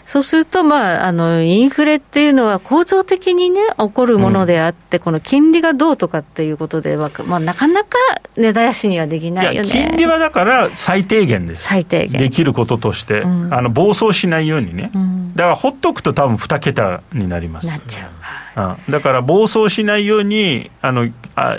[0.06, 7.98] そうすると、まあ、あのインフレっていうのは構造的にね、起こるものであって、うん、この金利がどうとかっていうことでは、まあ、なかなか
[8.38, 9.70] 値絶やしにはできないよね。
[9.70, 12.20] 金利はだから最低限です、最低限。
[12.20, 17.68] できることとして、うん、あの暴走しないようにね、うん、だからほっとくと、多分2桁になります。
[17.68, 18.78] なっちゃう。
[18.88, 21.58] うん、だから暴走しないようにあのあ、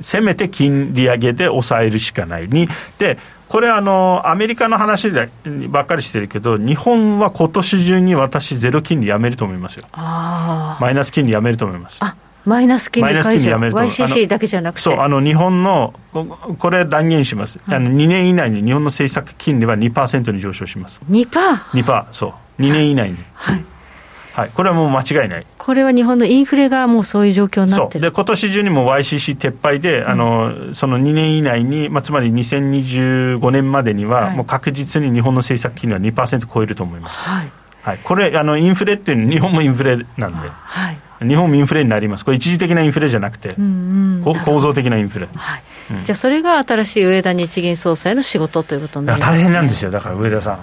[0.00, 2.48] せめて金利上げで抑えるしかない。
[2.48, 5.30] に、でこれあの、アメリカの話で
[5.68, 9.86] ばっかりしてるけど、日本は今年中に私、ゼロ金利やめると思いますよ。
[9.94, 11.98] マイナス金利やめると思います。
[12.02, 15.92] あマイナス金利解除、YCC だけじゃなくてそうあの日本の、
[16.58, 21.00] これ断言します、あの2年以内に日本の政策金利は2%に上昇します。
[21.10, 21.28] 2%?
[21.72, 23.16] 2%そう、2年以内に。
[23.34, 23.64] はいはい、
[24.46, 25.46] これはもう間違いない。
[25.58, 37.20] これは日本のインフレがもうそういう状況になってで今年中にも YCC 撤廃で、うん、あのその2年以内に、まあ、つまり2025年までには、もう確実に日本の政策金利は2%超えると思います。
[37.20, 37.52] はい。
[37.82, 45.28] はい、これあの、インフレっていうのは、日本もインフレなんで、はい、日本もインフレになります、これ、一時的なインフレじゃなくて、うんうん、構造的なインフレ。
[45.34, 45.62] はい。
[45.90, 50.58] うん、じゃあ、それが新しい上田日銀総裁の仕事ということになります、ね、大変なんですよ、だから上田さん。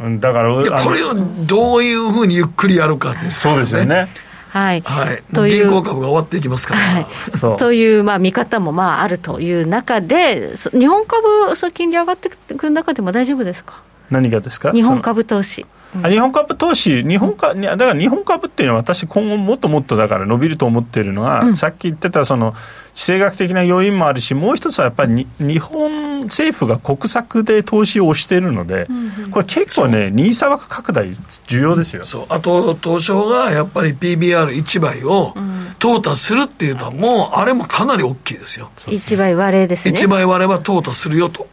[0.00, 3.66] うん、だからこれをどういうふうにゆっくりやるかですからね。
[3.66, 4.08] そうですよね。
[4.50, 5.64] はい、はい、という。
[5.64, 6.80] 銀行株が終わっていきますから。
[6.80, 13.82] はい、という、まあ、見方もまああるという中で、日本株、そ金利上がってくる中でも大丈夫ですか？
[14.10, 14.72] 何がですか？
[14.72, 15.66] 日本株投資。
[15.96, 22.54] うん、日本株投資、日本か、だから日本株っていうのは、私、今後もっともっとだから伸びると思っているのは、うん、さっき言ってたその
[22.94, 28.88] 地政学的な要因もあるし、もう一つはやっぱり日本政府が国策で投資をしているので、
[29.30, 31.08] これ結構ね、ニーサ枠拡大、
[31.46, 32.04] 重要ですよ。
[32.04, 35.32] そうあと、東証がやっぱり PBR1 倍を
[35.78, 38.68] 淘汰するっていうのは、もうあれもかなり大きいですよ。
[38.86, 39.94] 1倍割れですね。
[39.96, 41.46] 1倍割れば淘汰するよと。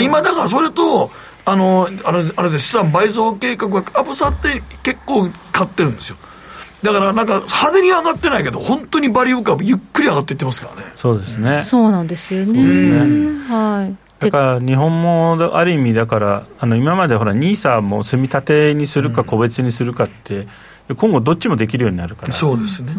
[0.00, 1.10] 今だからそれと、
[1.44, 6.16] あの、あれ、あれで資産倍増計画がアブサって結構買ってるんですよ。
[6.82, 10.92] だからなんか派手に上がってないけど、本当にバリュー株、ゆっくり上がっていってますからね。
[10.96, 11.64] そうですね。
[11.66, 12.62] そうなんですよね。
[12.62, 13.96] ねはい。
[14.20, 20.46] だから日本もある意味だからあの今までほら NISA も積み立てにするか個別にするかって、
[20.96, 22.94] 今後どっちもできるようになるからそうですね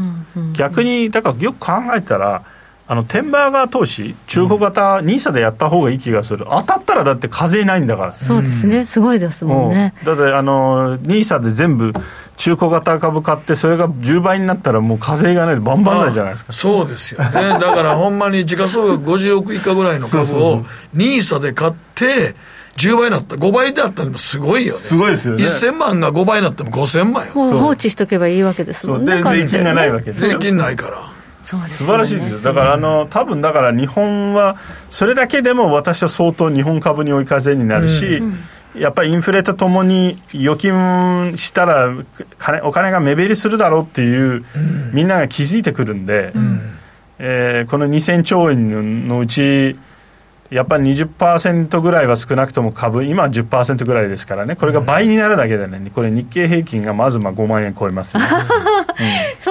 [0.54, 2.44] 逆にだからよく考えたら
[2.88, 9.96] あのテンバーガー投資、中古型、ニーサでやった方がいい気がする、当たったらだって課税ないんだから、そうですね、すごいですもんね。
[10.04, 11.94] だってあの、ニーサで全部、
[12.38, 22.36] 中古型株買って、それが10倍になったら、もう課税がないで、バンバンないじゃないですかそうですよね、 だからほんまに時価総額50億以下ぐらいの株を、ニーサで買って、
[22.78, 24.80] 10倍になった、5倍であったらすごいよね。
[24.80, 25.44] すごいですよね。
[25.44, 27.32] 1000万が5倍になっても5000万よ。
[27.34, 29.24] もう放置しとけばいいわけですもんね。
[29.24, 31.15] 税金がないわけです税金ないから。
[31.46, 34.58] そうです、ね、素晴らしいですだからあの多分だから日本は
[34.90, 38.40] それだけでも私は相当日本株に追い風になるし、うん
[38.78, 41.94] やっぱりインフレとともに預金したら
[42.38, 46.60] 金お金が目減りするだろうっていう、うん、みんなが気づいてくるんで、うん、
[47.18, 49.78] えー、この2000兆円のうち
[50.52, 58.75] やっぱり20%ぐらいは少なくとも株、今は10%ぐらいですからね、これが倍になるだけでね、これ、日経平均がまずまあ5万円超えますね、うん、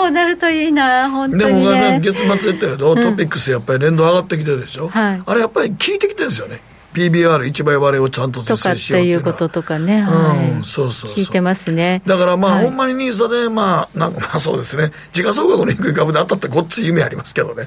[0.05, 6.61] そうなるといいな、本当に、ね、でも、月末言ったけど、トピックスやっぱり連動上がってきてるでしょ、はい、あれやっぱり効いてきてるんですよね。
[6.93, 11.11] PBR1 倍割れをちゃんと達成しようっていうこととかね、はい、うん、そうそう。
[11.11, 12.03] 聞いてますね。
[12.07, 14.93] だからまあ、はい、ほんまにニーサでまあなんかまあそうですね。
[15.13, 17.67] 時価総額の低い株で当たったらこっち夢ありますけどね。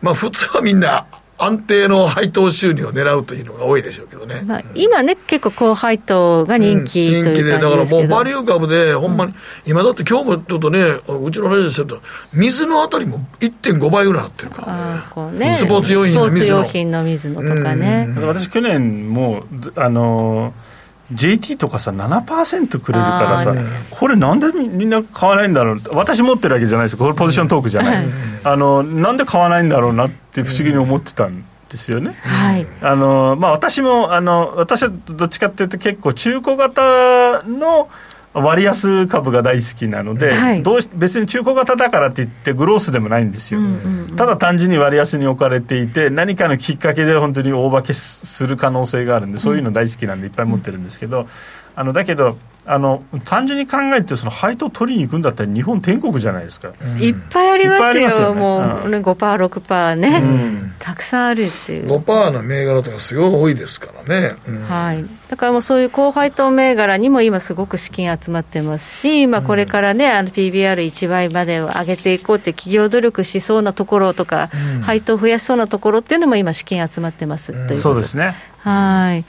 [0.00, 1.04] まあ普通はみんな
[1.44, 9.16] 安定の配当収入を狙うというのが多いでしょうけどね、まあ、今ね、結構高配当が人気、うん、人気で、だからもうバリュー株で、ほん。
[9.16, 12.00] まに、うん、今だって今日もちょっとね、うちのレジしてると、
[12.32, 16.44] 水のあたりも1.5倍ぐらいなってるからね、ねスポーツ用品の水野。
[16.44, 18.06] スポーツ用品の水野とかね。
[18.16, 19.42] うん、私、去年も、
[19.74, 20.71] あのー
[21.14, 23.54] JT とかさ7%くれるからさ、
[23.90, 25.80] これなんでみんな買わないんだろう？
[25.92, 26.96] 私持ってるわけじゃないです。
[26.96, 28.06] これポジショントークじゃない、
[28.44, 32.66] あのなんで買わないんだろうなって不思議に思ってたんですよね、はい。
[32.82, 37.88] あのまあ、私もあの私はどっちかっていうと結構中古型の
[38.34, 51.28] 割安株が大好きなので、はい、どう別に中古型だからって言ってグロースでもないんですよ、うんうんうん、ただ単純に割安に置かれていて何かのきっかけで本当に大化けする可能性があるんでそういうの大好きなんでいっぱい持ってるんですけど、
[51.74, 61.88] あのだけどあの単純に考えてその配当取りに行くんだったら日本天国じゃないですか、うん、いっぱいありますよ、すよね、もう、うん、5%、6%ね、うん、たくさんあるっていう。
[61.88, 64.36] 5%の銘柄とかすごい多いですからね、
[64.68, 74.50] はい、だからもうそういう高配当銘柄にも今すごく資金集まってますし、まあ、これからね、あの PBR1 倍まで上げていこうって企業努力しそうなところとか、
[74.82, 79.22] 配当増やしそうなところっていうのも今資金集まってますというそうですねはい、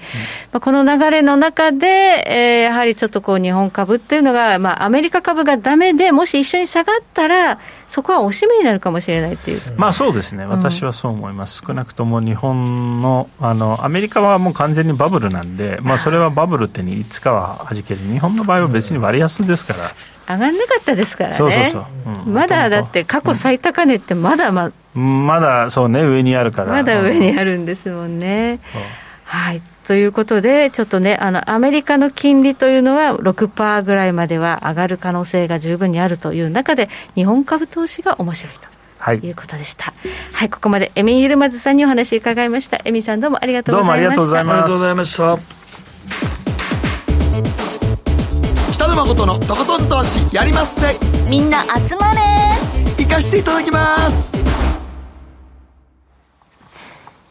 [0.51, 20.35] まあ、この流れの中で、えー、やはりちょっとこう日本株っていうのが、まあ、アメリカ株がだめで、もし一緒に下がったら、そこはおしめになるかもしれないっていう、まあそうですね、私はそう思います、うん、少なくとも日本のあの、アメリカはもう完全にバブルなんで、まあ、それはバブルってにいつかははじける、日本の場合は別に割安ですから。
[20.35, 21.85] 上がんなかったですからね、そうそうそう、
[22.27, 26.71] うん、まだだって過去最高値ってまだま、うん、まだそうね、上にあるから。
[26.71, 28.59] まだ上にあるんですもんね。
[29.33, 38.61] はいということで、ちょっとね、あのアメリカの金利というのは6%ぐらいまでは上がる可能性が十分にあるという中で、日本株投資が面白いと。
[38.99, 39.91] はい、いうことでした。
[40.31, 42.79] はい、ここまでエミユルマズさんにお話伺いました。
[42.85, 44.15] エミさんどうもありがとうございました。
[44.15, 44.53] どうもありがとうございます。
[44.53, 45.37] ありがとうございました。
[48.71, 50.95] 北野誠のとことん投資やりまっせ。
[51.29, 52.21] みんな集まれ。
[52.97, 54.62] 行かしていただきます。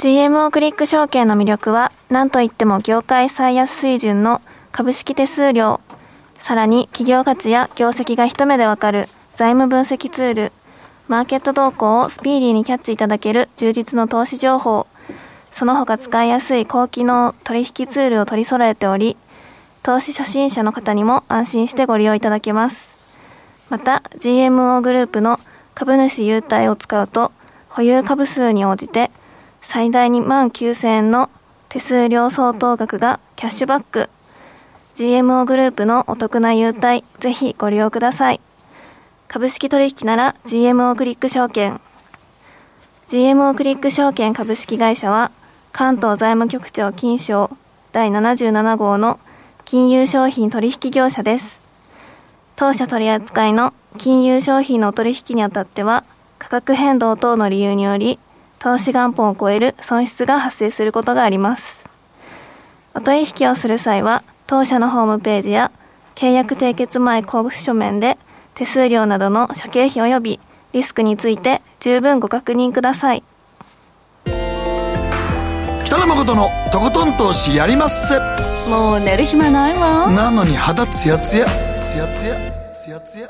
[0.02, 5.80] GMO クリック証券の魅力は、何といっても業界最安水準の株式手数料、
[6.34, 10.52] さらに企業価値や業績が一目でわかる財務分析ツール、
[11.06, 14.88] マーケット動向をスピーディーにキャッチいただける充実の投資情報、
[15.52, 19.16] その他使いやすい高機能取引ツールを取り揃えており、
[19.84, 22.88] 投資初心者の方にも安心してご利用いただけます。
[23.70, 25.38] また、GMO グループの
[25.76, 27.30] 株主優待を使うと、
[27.68, 29.12] 保有株数に応じて
[29.62, 31.30] 最大2万9000円の
[31.68, 34.10] 手数料相当額がキャッシュバック。
[34.94, 38.40] GMO グループのお得な優待、ぜひご利用ください。
[39.28, 41.80] 株式取引なら GMO クリック証券。
[43.08, 45.30] GMO クリック証券株式会社は
[45.72, 47.56] 関東財務局長金賞
[47.92, 49.18] 第77号の
[49.64, 51.60] 金融商品取引業者です。
[52.56, 56.04] 当社取扱いの金融商品の取引にあたっては
[56.38, 58.18] 価格変動等の理由により
[58.62, 61.82] 投資元本を超える損失が発生することがあります。
[62.94, 65.72] お取引をする際は当社のホームページや
[66.14, 68.18] 契約締結前交付書面で
[68.54, 70.40] 手数料などの諸経費及び
[70.72, 73.24] リスクについて十分ご確認ください。
[75.84, 78.16] 北野誠のとことん投資やりまっせ。
[78.70, 80.08] もう寝る暇ないわ。
[80.08, 81.46] なのに肌ツヤツヤ。
[81.80, 82.36] ツヤツヤ。
[82.72, 83.28] ツヤツヤ。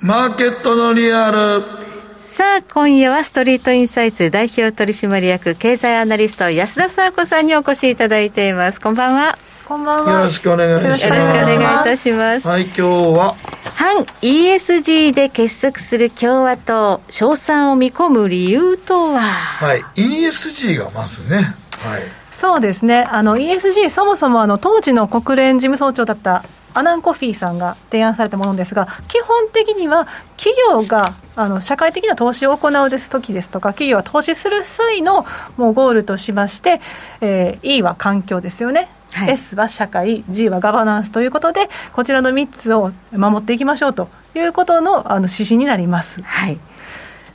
[0.00, 1.89] マーケットのリアル
[2.30, 8.80] さあ、今夜はストリートインサイツ代表取締役経済アナリスト安田沙子さんにお越しいただいています。
[8.80, 9.36] こんばんは。
[9.66, 10.12] こんばんは。
[10.12, 10.84] よろしくお願いします。
[10.84, 12.46] よろしくお願いいたします。
[12.46, 13.34] はい、今日は。
[13.74, 19.18] 反 ESG で結束する共和党、賞賛を見込む理由とは？
[19.18, 21.56] はい、ESG がまずね。
[21.78, 22.02] はい。
[22.30, 23.08] そうですね。
[23.10, 26.44] あの ESG そもそもあの当時の国連事務総長だった
[26.74, 30.06] アナン・コフィーさんが提案されたものですが、基本的には
[30.36, 36.80] 企業があの社会的な投資を行うです時ですとか、企業は投資する際のもうゴールとしまして、
[37.20, 38.88] えー、E は環境ですよね。
[39.12, 46.22] はい、S は社会、G はガバナンスということで、こちらの3つを守っていきましょうということのあの指針になります。
[46.22, 46.58] はい、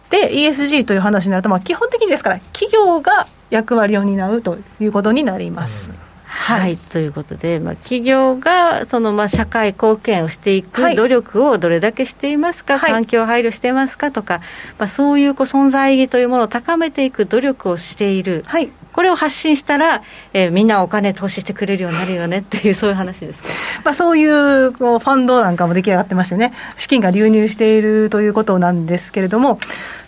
[0.10, 5.92] で、ESG という話になると、まあ、基本的にですから、企業が役割を担うということになります。
[5.92, 14.42] うんはい、はい、ということで、まあ、企業がそのまあ社会貢献をしていく努力をどれだけしていますか、はい、環境配慮していますかとか、
[14.78, 23.50] まあ、そういうこう存在意義というものを高めていく努力をしている、はい、これを発信したら、えー、みんなお金投資してくれるようになるよねっていう、そういう話ですか、
[23.84, 29.60] まあ、そういうこうファンドなんかも出来上がってましてね、資金が流入しているということなんですけれども、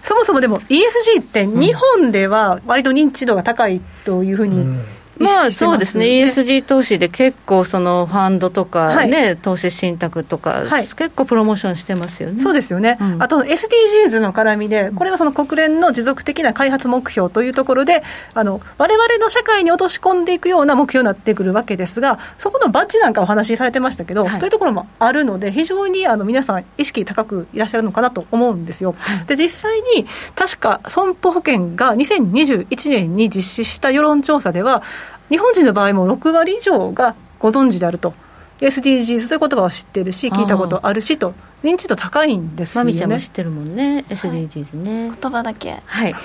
[0.04, 12.42] そもそもでも ESG って日本では割と認知度が高いというふうに、うんまあそうですね、ESG 投資で結構、そのファンドとかね、はい、投資信託とか、はい、結構プロモーションしてますよね。
[12.42, 18.04] そうですよね、うん、あと SDGs の絡みで、これはその国連の持続的な開発目標というところで、
[18.34, 28.96] われわれの社会に落とし込んでいくような目標になってくるわけですが、そこのバッジなんかお話しされてましたけど、はい、というところもあるので、非常にあの皆さん、意識高くいらっしゃるのかなと思うんですよ。
[29.28, 30.06] で実際に
[30.36, 34.84] 確か損保保険が2021年に実施した世論調査では、
[35.30, 38.14] 日本人の場合も6割以上がご存知であると。
[38.60, 41.34] SDGs という言葉を知ってるし、聞いたことあるしと、
[41.64, 42.92] 認知度高いんですよね。
[42.92, 45.12] まみちゃんも知ってるもんね、SDGs ね。
[45.22, 45.82] 言葉だけ。
[45.86, 46.16] はい。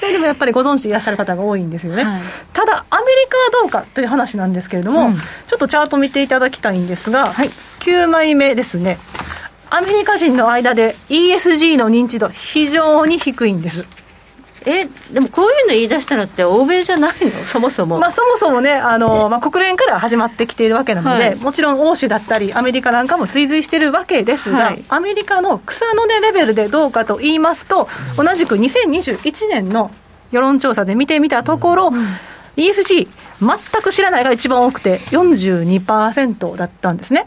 [0.00, 2.04] でもやっぱりご存知いらっしゃる方が多いんですよね。
[2.04, 7.48] はい、ただ、アメリカはどうかという話なんですけれども、うん、ちょっとチャート見ていただきたいんですが、はい、
[7.80, 8.98] 9枚目ですね。
[9.70, 13.84] アメリカ人の間で ESG の認知度、非常に低いんです。
[14.70, 17.30] えでもこういうの言い出したのって欧米じゃないの？
[17.46, 29.90] そもそも、まあ、そもそもねあの、まあ、国連から始まってきているわけなので、はい、もちろん欧州だったりアメリカなんかも追随しているわけですが、はい、アメリカの草の根レベルでどうかと言いますと同じく2021年の
[30.30, 31.94] 世論調査で見てみたところ、うん、
[32.56, 33.08] ESG
[33.40, 37.26] 全く知らないが一番多くて42%だったんですね。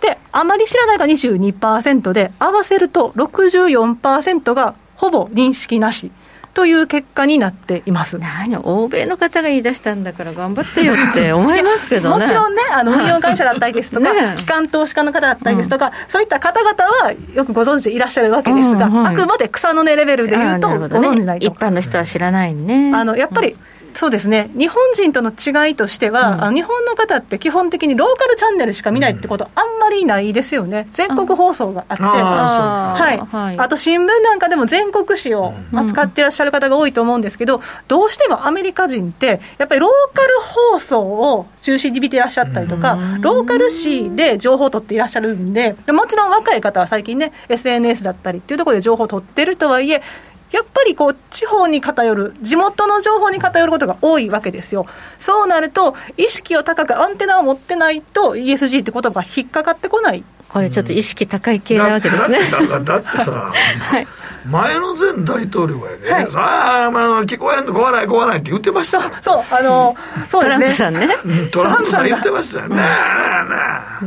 [0.00, 6.12] であまり知らないが22%で合わせると64%がほぼ認識なし
[6.58, 8.18] という結果になっています。
[8.18, 8.56] 何？
[8.56, 12.24] 欧米の方が言い出したんだから頑張ってよって 思いますけどね。
[12.24, 22.90] もちろんねあの 運用会社だったりですとか、ね、機関投資家の方だったりですとか、うん、そういった方々はよくご存知でいらっしゃるわけですが、うんはい、あくまで草の根レベルでいうとご存知ないと、ね、一般の人は知らないね。
[22.92, 23.58] あのやっぱり、うん
[23.98, 32.96] そうですね、日本人との違いとしては、うん、日本の方って基本的にローカルチャンネルしか見ないってこと、あんまりないですよね、全国放送があって、あ
[33.28, 50.02] はい、あと新聞なんかでも全国紙を扱っていらっしゃる方が多いと思うんですけど、どうしてもアメリカ人って、やっぱりローカル放送を中心に見ていらっしゃったりとか、ローカル紙で情報を取っていらっしゃるんで、もちろん若い方は最近ね、SNS だったりっていうところで情報を取ってるとはいえ、
[50.50, 54.84] やっぱりこう地方に偏る、地元の情報に偏ることが多いわけですよ。
[55.18, 60.24] そうなると、意識を高くアンテナを持ってないと ESG って言葉引っかかってこない。
[60.48, 62.38] これちょっと意識高い系なわけですね。
[62.50, 64.06] だだってさ、 はい、
[64.46, 69.22] 前の前大統領がね、はい、さあ、まあ、聞こえんと怖ない怖ないって言ってました。
[69.22, 69.96] そうあの
[70.28, 70.58] そうですね。
[70.58, 71.08] トランプさんね、
[71.50, 72.82] トランプさん言ってましたよね。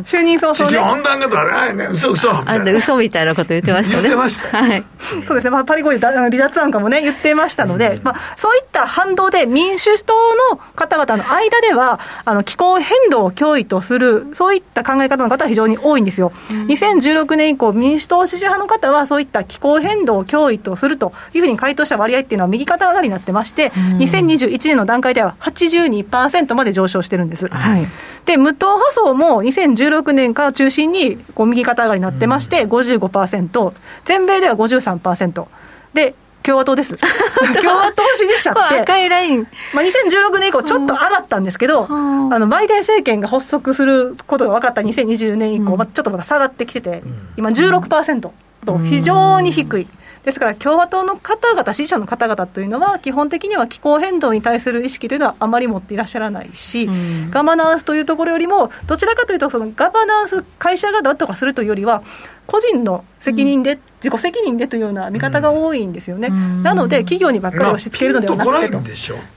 [0.05, 4.01] 就任早々、ね、地球温暖化とかね嘘嘘あん嘘みたいなこと言ってましたね。
[4.03, 4.83] 言ってましたはい、
[5.27, 10.13] そうですね、まあ、パリ合意離脱案かもね言ってましたので、うん、まあ、そういった反動で民主党
[10.51, 27.47] の方々の間ではあの気候変動を脅威とするそういった考え方の方は非常に多いんですよ、うん、2016年以降民主党支持派の方はそういった気候変動を脅威とするというふうに回答した割合っていうのは右肩上がりになってまして、うん、2021年の段階では82%まで上昇してるんです。
[27.47, 27.87] はい、
[28.25, 33.73] で、無党派層も2016年から中心にこう右肩上がりになってまして55%、
[34.05, 35.45] 全米では53%。
[35.93, 36.97] で、共和党です。
[37.61, 39.47] 共和党支持者って、赤いライン。
[39.73, 47.03] まあ、2016年以降、ちょっと上がったんですけど、あのバイデン政権が発足することが分かった2020年以降、まあ、ちょっとまた下がってきてて、
[47.37, 49.87] 今16%と非常に低い。
[50.23, 62.03] ですから共和党の方々、支持者の方々というのは、基本的には気候変動に対する意識というのはあまり持っていらっしゃらないし、うん、ガバナンスというところよりも、どちらかというと、そのガバナンス、会社がだとかするというよりは、
[62.45, 68.77] 個人の責任で、うん、自己責任でというような見方が多いんですよね、うん、なので、企業にばっかり押し付けるのではなくてと、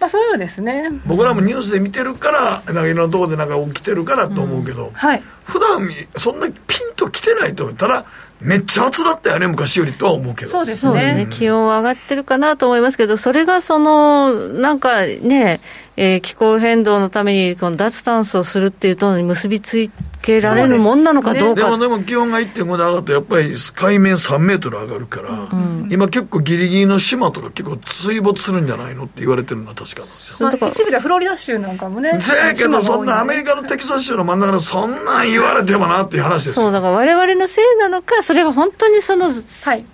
[0.01, 0.91] まあ、そういうですね。
[1.07, 8.05] 僕らもニュースで見てるから、なんかいろんなところでなんか起きてるからと思うけど、はい、普段そんなピンときてないと、ただ、
[8.45, 10.51] めっちゃ暑だったよね、昔よりとは思うけど。
[10.51, 11.15] そうですね。
[11.15, 15.61] ね気温上がってるかなと思いますけど、それがその、なんかね、
[15.97, 19.91] えー、気候変動のためにこの脱炭素をするっていうとに結びつ
[20.23, 39.31] けられるもんなのかどうかで,、ね、でもでも気温が1.5で上がってやっぱり海面3メートル上がるから、うん、今結構ギリギリの島とか結構水没するんじゃないのって言われてるのは確かなんですよ、まあ、一部でフロリダ州なんかもねせやけどそんなアメリカのテキサス州の真ん中でそんなん言われてもなっていう話ですそうだから我々のせいなのかそれが本当にその、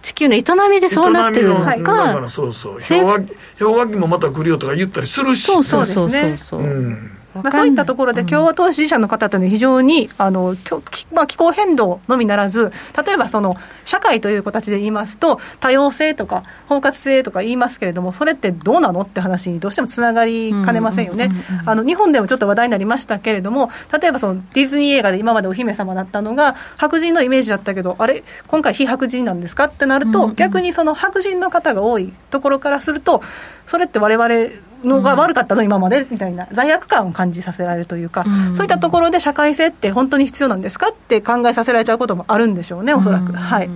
[0.02, 2.80] 地球の営みでそうなってるのか、だからそうそう。
[2.80, 3.18] 氷河
[3.60, 6.62] 氷河期もまた来るよとか言ったりするしそうそうそうそう。
[6.62, 10.56] うんまあ、そういったところで共和党支持者の方というのは非常にあの、
[11.12, 12.72] まあ、気候変動のみならず、
[13.06, 21.30] 例えばその社会という形で言いますと、多様性とか包括性とか言いますけれども、それってどうなのって話にどうしてもつながりかねませんよね。
[21.66, 23.70] あの日本でもちょっと話題になりましたけれども、
[24.00, 33.22] 例えばそのディズニー映画で今までお姫様だったのが、白人のイメージだったけど、あれ、今回非白人なんですかってなると、逆にその白人の方が多いところからすると、
[33.66, 34.52] それってわれわれ
[34.84, 38.24] のが悪かったの、今までみたいな、罪悪感を感じさせられるというか、
[38.54, 43.32] そういったところで社会性って本当に必要なんですかって考えさせられちゃうこともあるんでしょうね、おそらく。
[43.32, 43.68] はい。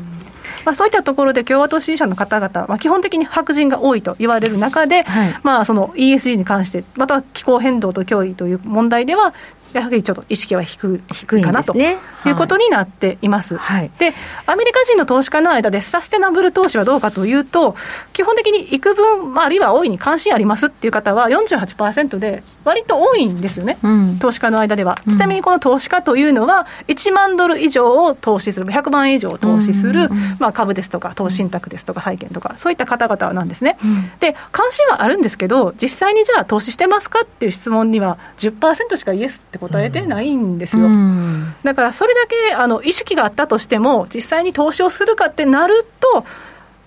[0.64, 9.34] まあ、そういったところで共和党支持者の方々、まあ、基本的に白人が多いと言われる中で、はい、まあ、その ESG に関して、また気候変動と脅威という問題では、
[9.74, 10.98] やはりちょっと意識は低
[11.38, 11.92] いかなとい
[12.30, 13.56] うことになっています。
[13.56, 14.14] はい、で、
[14.46, 17.76] アメリカ人の投資家の間でサステナブル投資はどうかというと、
[18.12, 24.98] 基本的に幾分、まあ、あるいは大いに関心ありますっていう方は48%で、割と多いんですよね、うん、投資家の間では。
[25.08, 30.08] ちなみにこの投資家というのは、1万ドル以上を投資する、100万円以上を投資する、
[30.38, 33.76] まあ、株ですとか、投資信託ですとか、債券とか、そういった方々なんですね。
[33.84, 46.24] うん、で、関心はあるんですけど、実際にじゃあ投資してますかっていう質問には10%しかイエスって答えてないんですよ、うん、だからそれだけあの意識があったとしても、実際に投資をするかってなると、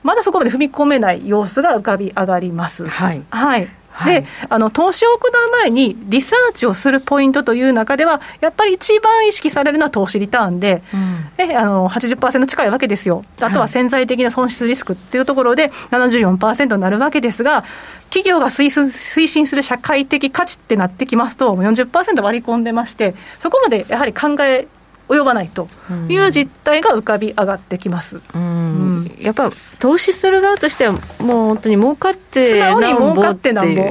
[0.04, 2.86] まだそこまで踏み込めない様子が浮かび上がります。
[2.88, 3.68] はい、はい
[4.06, 10.98] で、あの投資を行う前にリサーチをするポイントという中では、やっぱり一番意識されるのは投資リターンで、う
[11.44, 17.64] ん、であの80%近いわけですよ、あとは潜在的な損失リスクっていうところで74%になるわけですが、
[18.10, 24.68] 企業が推推進する社会的価値ってなってきますと、40%割り込んでまして、そこまでやはり考え
[25.08, 25.68] 及ばないと
[26.10, 29.50] いう実態が浮かび上がってきます、うん、うん、やっぱ
[29.80, 31.02] 投資する側としては、もう
[31.48, 33.86] 本当に儲かって素直に儲かってなんぼっ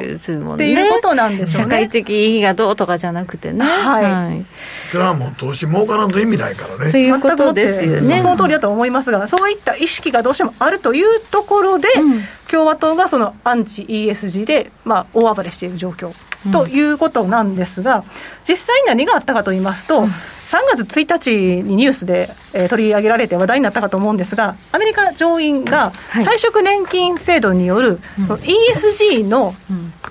[0.56, 1.76] ていうことなんでしょうね。
[1.76, 3.64] 社会的意義がどうとかじゃなくてね。
[3.64, 4.04] はい。
[4.04, 4.46] はい、
[4.90, 6.90] それはもう投資儲からんと意味ないからね。
[6.90, 8.20] ということですよね。
[8.20, 16.12] その通りだと思いますが、そういった意識がどうしてもあるというところで、うん、共和党がそのアンチ ESG で、まあ、大暴れしている状況。
[16.52, 18.04] ということなんですが、
[18.48, 20.06] 実際に何があったかと言いますと、
[20.46, 29.54] 3月1日にニュースで、えー、取り上げられて話題になったかと思うんですが、アメリカ上院が退職年金制度による、その ESG の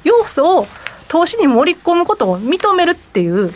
[0.04, 0.68] 要素を
[1.08, 3.50] 投資に盛り込むことを認めるっていう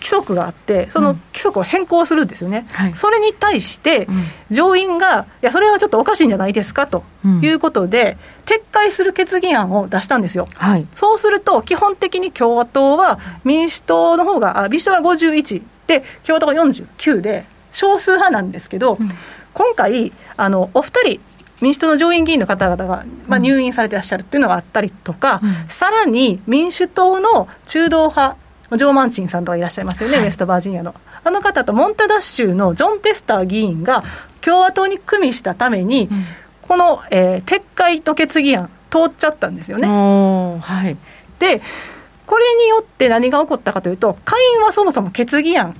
[0.00, 4.08] 規則があって、その規則を変更するんですよね、それに対して、
[4.50, 7.04] 上院が、いや、それはちょっとおかしいんじゃないですかと
[7.42, 19.10] いうことで、撤回する決議案を出したんですよ、はい、そうすると、基本的に共和党は民主党の方が、民主党が51、で共和党が49で少数派なんですけど、うん、
[19.52, 21.20] 今回あのお二人
[21.60, 28.36] 民主党の上院議員の方々が、まあ、入院されてらっしゃるっていうのがあったりとか、うん、さらに民主党の中道派
[28.76, 30.94] ジョー・マンチンさんとかいらっしゃいますよね、はい、ウェストバージニアの。
[31.22, 34.04] あの方とモンタダッシュのジョン・テスター議員が
[34.40, 36.24] 共和党に組みしたために、うん、
[36.62, 39.88] この、えー、撤回の決議案、通っちゃったんですよね。
[39.88, 40.96] はい、
[41.40, 41.60] で
[42.30, 45.74] これによって何が起こったかというと、下院はそもそも決議案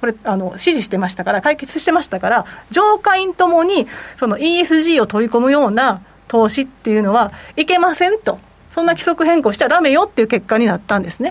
[0.00, 3.86] これあの、支持してましたから、解決してましたから、上下院ともに
[4.16, 8.40] その ESG を取り込むような投資っていうのはいけませんと。
[8.74, 11.30] そんな規則変更しちゃだめよっていう結果になったんですね。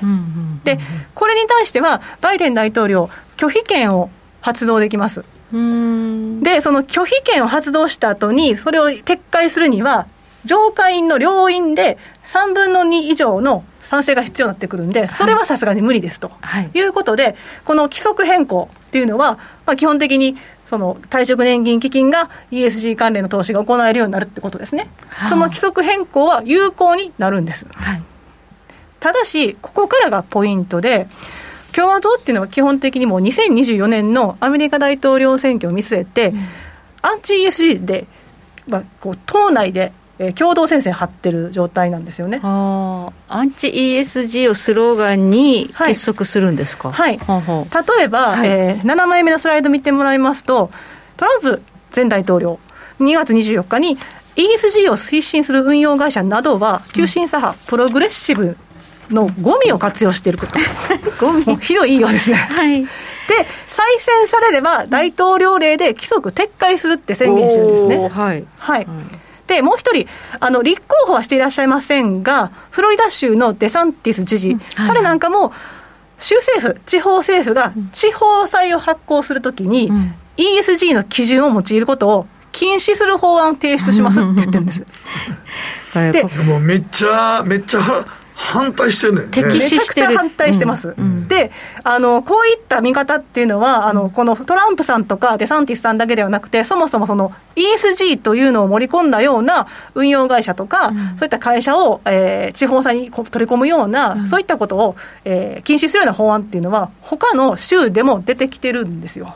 [0.64, 0.78] で、
[1.16, 5.26] これに対しては、バイデン大統領、拒否権を発動できます。
[5.52, 10.06] で、その拒否権を発動した後に、それを撤回するには、
[10.46, 19.34] 上下院の両院で3分の2以上の賛成が必要になってくるんで、それはさすがに無理ですと、はい、いうことで、この規則変更っていうのは、
[19.66, 27.68] まあ、基本的にその退職年金基金が ESG 関連の投資が行えるようになるってことですね、はあ、その規則変更は有効になるんです。
[27.74, 28.02] はい、
[29.00, 31.08] ただし、ここからがポイントで、
[31.74, 36.40] 共和党っていうのは基本的にもう2024年のアメリカ大統領選挙を見据えて、うん、
[37.02, 38.08] アンチ ESG で、
[38.68, 39.92] まあ、こう党内で
[40.24, 42.40] えー、共同戦線張ってる状態なんですよね。
[42.44, 43.10] ア
[43.42, 50.70] ンチ ESG をスローガンに結束するんですか、はい、はい、例えば、はい、えー、7枚目のスライド見てもらいますと、
[51.18, 51.62] トランプ
[51.96, 52.60] 前大統領、
[53.00, 53.98] 2月24日に
[54.36, 58.56] ESG を推進する運用会社などは、急進左派、うん、プログレッシブ
[59.10, 60.54] のゴミを活用していること、
[61.20, 61.56] ゴミ。
[61.58, 62.36] ひどい言いようですね。
[62.54, 62.84] はい。
[62.84, 62.88] で、
[63.68, 68.10] 再選されれば、大統領令で規則撤回するって宣言してるんですね。
[68.10, 68.90] はい、はい、で、
[69.62, 70.08] もう一人、
[70.40, 75.52] あの、立候補はしていらっしゃいませんが、フロリダ州のデサンティス知事、うんはい、彼なんかも、
[76.20, 84.86] 州政府、地方政府が地方債を発行するときに、うん、ESG の基準を用いることを禁止する法案を提出しますって言ってるんです。
[85.94, 88.06] でもめっちゃ、めっちゃ
[88.42, 91.52] 反対してるねめちゃくちゃ反対してます、うん、で
[91.84, 109.36] あのこういった見方っていうのはあのこのトランプさんとかデサンティスさんだけではなくてそもそもその ESG というのを盛り込んだような運用会社とか、うん、そういった会社を、えー、地方債に取り込むような、うん、そういったことを、えー、禁止するような法案っていうのは他の州でも出てきてるんですよ。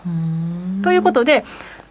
[0.83, 1.45] ということで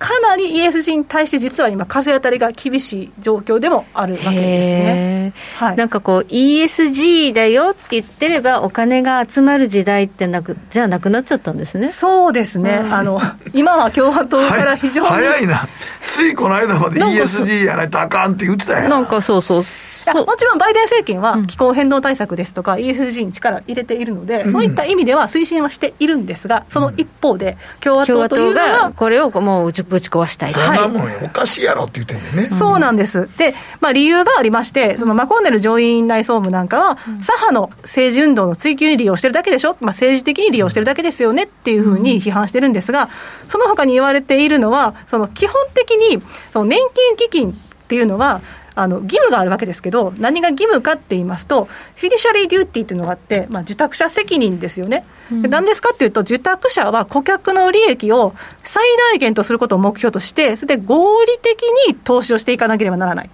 [0.05, 11.89] かなり ESG に対して実は今、風当たりが厳しい状況でもあるわけですね、はい、なんかこう、ESG だよって言ってれば、お金が集まる時代ってなく、じゃなくなっちゃったんですね。
[11.89, 13.19] そうですね、あの
[13.55, 15.67] 今は共和党から非常に、早いな、
[16.05, 19.65] ついこの間まで ESG やないとあかんって言ってたやなんかそうそう
[20.13, 43.09] もちろんバイデン政権は気候変動対策ですとか、ESG に力入れているので、うん、そういった意味では推進はしているんですが、その一方で、共和党というのは、これをもうぶち壊したい、そんなもんおかしいやろって言ってんだよね、そうなんです、で、まあ、理由がありまして、そのマコーネル上院内総務なんかは、左派の政治運動の追及に利用してるだけでしょ、まあ、政治的に利用してるだけですよねっていうふうに批判してるんですが、
[43.49, 48.41] その他に言われているのは、その基本的にその年金基金っていうのは、
[48.77, 55.05] あの義務があるわけですけど、何が義務かって言いますと、フィディシャリーデューティーっていうのがあって、まあ、受託者責任ですよね。
[55.31, 63.31] うん、何ですかっていうと、受託者は顧客の利益を最大限とすることを目標として、それで合理的に投資をしていかなければならない。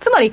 [0.00, 0.32] つまり、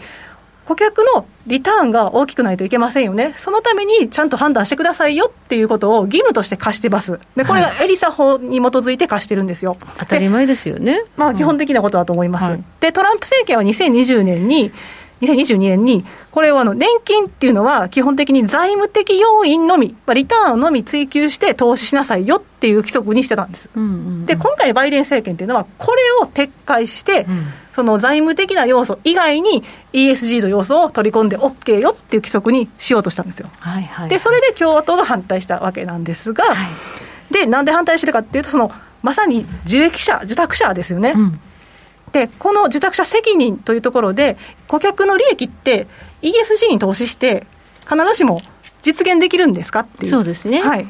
[0.66, 9.78] 顧客のリターンが大きくないといけませんよね、そのためにちゃんと判断してくださいよっていうことを義務として貸してます、でこれがエリサ法に基づいて貸してるんですよ。
[9.99, 11.03] 当たり前ですよね。
[11.18, 12.49] まあ、基本的なことだと思います。
[12.49, 14.72] はい、で、トランプ政権は2020年に
[15.26, 23.69] 2022年に、これをあの年金っていうのは、基本的に財務的要因のみ、リターンのみ追求して投資しなさいよっていう規則にしてたんです。
[23.76, 29.61] うんうんうん、で、今回、バイデン政権っていうのは、これを撤回して、うんその財務的な要素以外に
[29.91, 33.49] ESG の要素を取り込んで OK よっていう規則にしようとしたんですよ。
[33.59, 38.71] はいはいはい、でそれで共和党が反対したわけなんですが、はい、でなんで反対してるかっていうとその
[39.03, 41.15] まさに受益者受託者ですよね。
[41.17, 41.39] うん、
[42.16, 44.38] でこの受託者責任というところで
[44.70, 45.86] 顧客の利益って
[46.22, 47.45] ESG に投資して
[47.82, 48.41] 必ずしも
[48.84, 50.11] 実現できるんですかっていう。
[50.11, 50.61] そうですね。
[50.61, 50.88] はい。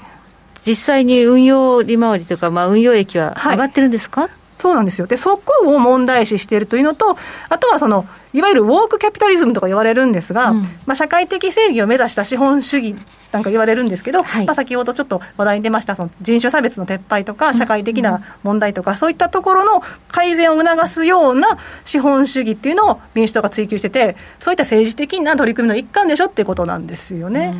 [0.67, 5.07] 実際に運用利回りとか、まあ、運用益は上がってるんですか、はいそうなんですよ。
[5.07, 7.17] で、そこを問題視しているというのと、
[7.49, 12.95] あとはその、いわゆるウォークキャピタリズムとか言われるんですが、うん、まあ、社会的正義を目指した資本主義
[13.31, 27.53] なんか言われるんですけど、はい、まあ、先ほどちょっと話題に出ましたその人種差別の撤廃とか、社会的な問題とか、そういったところの改善を促すような資本主義っていうのを民主党が追求してて、そういった政治的な取り組みの一環でしょっていうことなんですよね。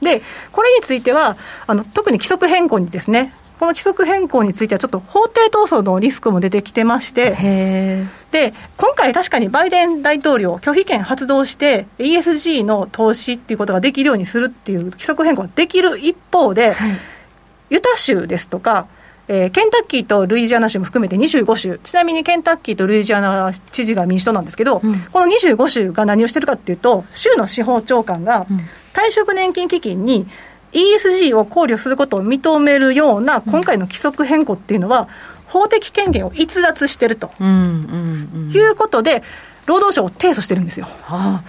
[0.00, 0.22] で、
[0.52, 16.98] これについては、あの特に規則変更にですね、この規則変更については、ちょっと法廷闘争のリスクも出てきてまして、で今回、確かにバイデン大統領、拒否権発動して、ESG の投資っていうことができるようにするっていう規則変更ができる一方で、はい、
[17.70, 18.86] ユタ州ですとか、
[19.28, 28.46] えー、ケンタッキーとルイジアナ州も含めて25州、ちなみにケンタッキーとルイジアナ知事が民主党なんですけど、うん、この25州が何をしてるかっていうと、州の司法長官が
[28.92, 30.26] 退職年金基金に
[30.76, 35.08] ESG を考慮することを認めるような今回の規則変更っていうのは、
[35.46, 39.22] 法的権限を逸脱してると、いうことで、
[39.64, 40.86] 労働省を提訴してるんですよ。
[40.86, 41.44] はあ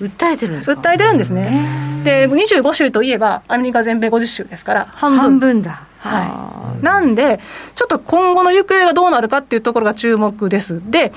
[0.00, 2.02] 訴えてるんです訴えてるんですね。
[2.04, 5.20] で、25州といえば、アメリカ全米50州ですから、半分。
[5.20, 5.86] 半分だ。
[5.98, 6.84] はい。
[6.84, 7.40] なんで、
[7.74, 10.82] ちょっと今後の行方がどうなるかっていうところが注目です。
[10.90, 11.12] で、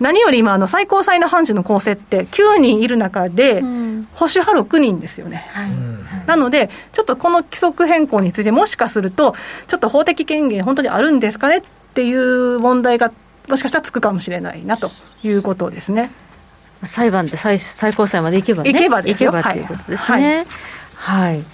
[0.00, 3.60] 何より今、あの最高裁の判事の構成って9人いる中で、
[4.14, 5.46] 保守派6人ですよね。
[5.50, 5.70] はい、
[6.26, 9.34] なので、ちょっとこの規則変更について、もしかすると、
[9.66, 11.62] ちょっと法的権限、本当にあるんですかねっ
[11.94, 13.12] ていう問題が、
[13.48, 14.90] もしかしたらつくかもしれないなと
[15.22, 16.10] いうことですね。
[16.82, 18.72] 裁判で最最高裁まで行けばね。
[18.72, 19.32] 行けばですよ。
[19.32, 20.46] 行けばっていうことですね。
[20.94, 21.44] はい、はい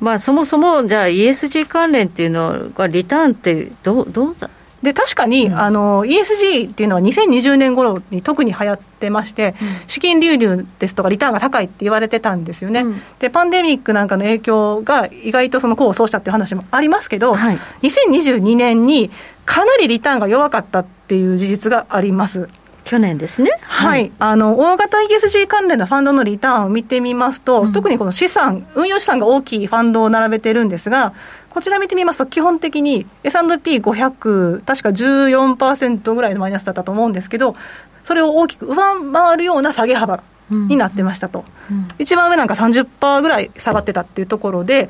[0.00, 4.48] まあ、そもそもじゃあ ESG 関連っていうのがリターンってどうどうだ
[4.82, 19.10] で確かに、うん、あの ESG っていうのは2020年頃に特に流行ってまして、うん、資金流入ですとかリターンが高いって言われてたんですよね、うん、でパンデミックなんかの影響が意外とその功を奏したっていう話もありますけど、はい、2022年に
[19.44, 22.48] かなりリターンが弱かったっていう事実があります。
[22.84, 31.12] 去年ですね、はい、はい、あの大型 ESG 関連のファンドのリターンを見てみますと、特にこの資産、運用資産が大きいファンドを並べてるんですが、
[31.50, 37.56] こちら見てみますと、基本的に S&P500、確か14%ぐらいのマイナスだったと思うんですけど、
[38.04, 38.76] それを大きく上
[39.12, 41.76] 回るような下げ幅になってましたと、うん。
[41.76, 44.88] うん、一番上なんか30%ぐらい下がってたっていうところで、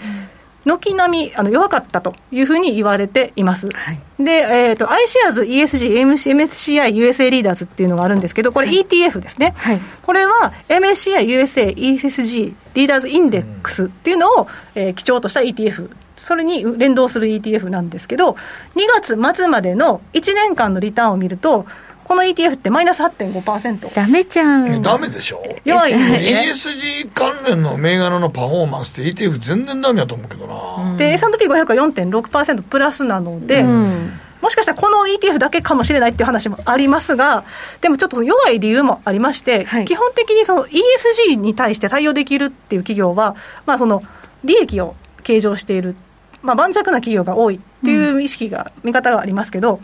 [0.64, 3.70] 軒並みあの弱かったというふうに言われています。
[3.70, 9.54] はい、で、えーと、iShares、ESG、MSCI、USA リーダーズっていうのがあるんですけど、これ ETF ですね。
[9.56, 15.90] はい、これは MSCI、USA、ESG、リーダーズインデックスっていうのを、えー、基調とした ETF
[16.22, 21.66] それに連動する ETF なんですけど、2月末までの1年間のリターンを見ると、
[22.10, 23.94] この ETF ってマイナス8.5%。
[23.94, 24.82] ダメじゃん。
[24.82, 25.44] ダメでしょ？
[25.64, 26.50] 弱い、ね。
[26.50, 30.96] ESG 関連の銘柄のパフォーマンスって ETF 全然ダメだと思うけどな。
[30.96, 37.44] で、S&P500 は4.6%プラスなので、うんもしかしたらこの ETF だけかもしれないっていう話もありますが、
[37.80, 43.36] でもちょっと弱い理由もありまして、はい、基本的にその ESG に対して対応できるっていう企業は、
[43.66, 44.02] まあ、その
[44.42, 45.94] 利益を計上している
[46.42, 49.80] まあ、盤石な企業が多いっていう意識が、見方がありますけど、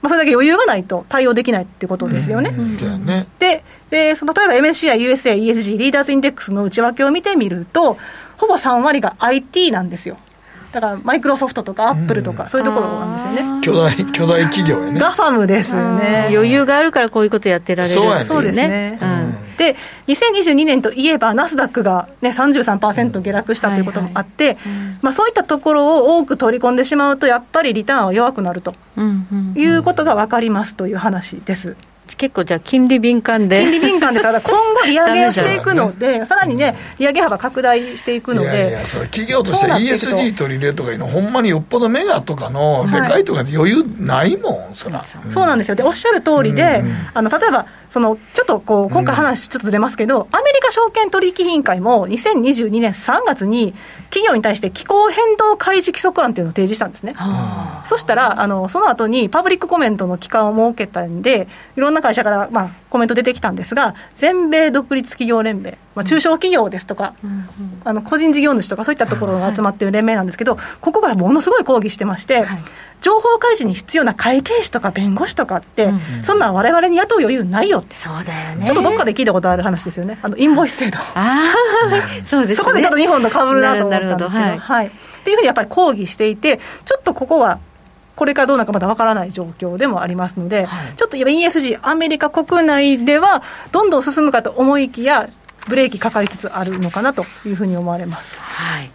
[0.00, 2.50] まあ、それだけ余裕がないと対応できないってことですよね。
[3.38, 7.96] ででその例えば MSCI、USA、ESG、リーダーズインデックスの内訳を見てみると、
[8.36, 10.16] ほぼ3割が IT なんですよ。
[10.72, 13.60] だからマイクロソフトとかアップルとか、そういうところなんですよね。
[13.62, 15.00] 巨大、巨大企業やね。
[15.00, 16.28] ガファムですね。
[16.30, 17.94] 余裕があるからこういうことやってられる
[18.24, 18.98] そうですね。
[19.56, 19.74] で、
[20.06, 24.56] 2022年といえば、ナスダックが、ね、33%下落したということもあって、
[25.02, 28.74] まあ、そういったところを多く取り込んでしまうと、やっぱりリターンは弱くなると
[29.56, 31.76] いうことが分かりますという話です。
[32.16, 33.62] 結構じゃあ、金利敏感で。
[33.62, 38.48] 金利敏感で、ただ今後利上げをしていくので、さらにね、利上げ幅拡大していくので。
[38.48, 45.04] いやいや、それ企業として ESG 取り入れるとかいうの、ほんまによっぽどメガとかの、でかいとかで余裕ないもん、そら。
[45.28, 45.74] そうなんですよ。
[45.74, 46.82] で、おっしゃる通りで、
[47.14, 53.74] あの、例えば、そのちょっとこう今回話ちょっとずれますけど、うん、アメリカ証券取引委員会も2022年3月に
[54.10, 57.14] 企業に対して気候変動開示規則案っていうのを提示したんですね。
[57.84, 67.44] そしたらあのその後にパブリックコメントの期間を設けたんでいろんな会社からまあコメント出てきたんですが全米独立企業連盟、まあ、中小企業ですとか、うん、
[67.84, 72.64] あの個人事業主とかそういったところが集まっている連盟なんですけど、ここがものすごい抗議してまして、はい。
[73.00, 78.66] 情報開示に必要な会計士とか弁護士とかって、うん、そんなんわれに雇う余裕ないよって、そうだよね。
[78.66, 81.54] ちょっとどっかで聞いたことある話ですよね、あのインボイス制度、あ
[82.26, 84.90] そうです、ね、そこでちょっと日本とかぶるなと思ったんですけど、はい、はい、っ
[85.22, 87.60] ていうふうにやっぱり抗議していて、ちょっとここは
[88.18, 95.30] これからどうなるかまだわからない状況でもありますので、はい、ちょっと ESG、アメリカ国内ではどんどん進むかと思いきや、
[95.68, 98.40] ブレーキかかりつつあるのかなというふうに思われます。
[98.40, 98.90] はい。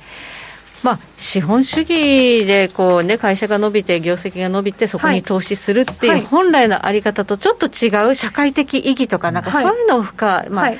[0.83, 10.71] まあ、資本主義でこう、ね、会社が伸びて、業績が伸びて、そこに投資するっていう、本来のあり方とちょっと違う社会的意義とか、なんかそういうのを深、まあ、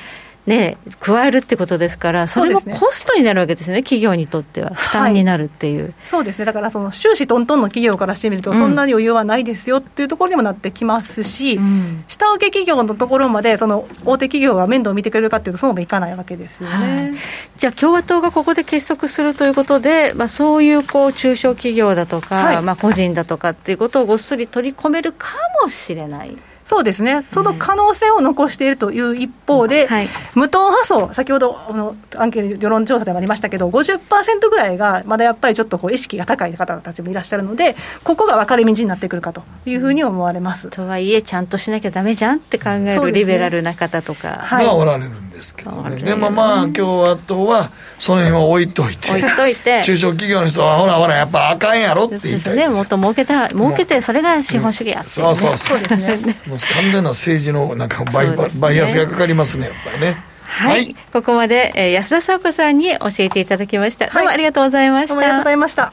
[0.46, 17.14] ね、加えるってことですから、それもコストになるわけですね、企業にとっては、負担になるっていう、はい、そうですね、だからその収支トントンの企業からしてみると、そんなに余裕はないですよっていうところにもなってきますし、うん、下請け企業のところまで、その大手企業が面倒を見てくれるかっていうと、そうもいかないわけですよね、はい、
[17.56, 25.28] じゃあ、共和党がここで結束するということで、まあ、そういうこう中小企業だとか、はい、まあ、個人だとかっていうことをごっそり取り込めるか
[25.62, 26.36] もしれない。
[26.64, 40.68] そうですね、その可能性を残しているという一方で、はい、無党派層、先ほどあのアンケート、世論調査でもありましたけど、50%ぐらいがまだやっぱりちょっとこう意識が高い方たちもいらっしゃるので、ここが分かれ道になってくるかというふうに思われます。
[40.70, 44.38] とはいえ、ちゃんとしなきゃだめじゃんって考えるリベラルな方とか。
[44.42, 49.82] はい、おられるんですけどね、でもまあ、共和党はその辺は置いといて、置いといて。
[49.84, 60.22] 中小企業の人は、ほらほら、やっぱあかんやろって言いたいですね、もっと儲けた儲けて、それが資本主義やって、ね、そうそうそう、そうですね、もう完全な政治のなんかバイ,、ね、バイアスがかかりますね、やっぱりね。
[60.46, 64.06] はい、はい、ここまで、えー、安田沙子さんに教えていただきました。
[64.06, 65.18] どうもありがとうございました。
[65.18, 65.92] ありがとうございました。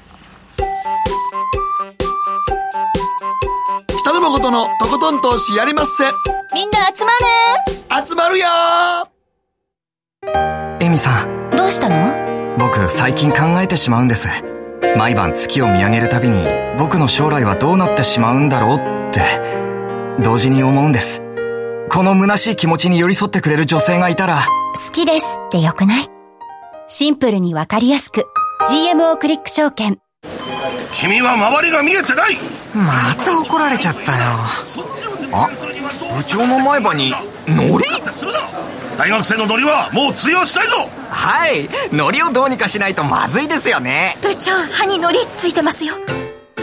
[3.98, 6.04] 北野誠のとことん投資やりまっせ。
[6.54, 8.08] みんな集まる。
[8.08, 8.46] 集まるよ
[10.80, 11.50] エミさん。
[11.56, 12.56] どうしたの？
[12.60, 14.28] 僕、最近考えてしまうんです。
[14.96, 16.46] 毎晩月を見上げるたびに、
[16.78, 18.80] 僕の将来はどうなってしまうんだろうっ
[19.12, 19.22] て、
[20.22, 21.24] 同時に思うんです。
[21.90, 24.38] この虚しい気持ちに寄り添ってくれる女性がいたら、
[24.86, 26.06] 好きですってよくない？
[26.88, 28.26] シンプルにわかりやすく、
[28.70, 29.98] GMO クリック証券。
[30.94, 32.38] 君は周りが見えてない
[32.76, 34.24] また怒られちゃったよ。
[35.34, 35.50] あ、
[36.16, 37.14] 部長の前歯に、
[37.48, 37.86] ノリ
[39.02, 40.88] 大学生のノリはもう通用したいぞ！
[41.10, 41.68] はい。
[41.92, 44.16] ノリをどうにかしないとまずいですよね。
[44.22, 45.96] 部長歯にノリついてますよ。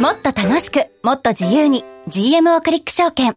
[0.01, 3.34] もっと楽しくもっと自由に GMO クリック証券。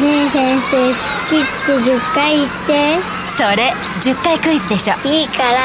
[0.00, 0.94] ねえ先生好
[1.28, 2.98] きって10回言って。
[3.36, 4.94] それ10回クイズでしょ。
[5.08, 5.58] いいから。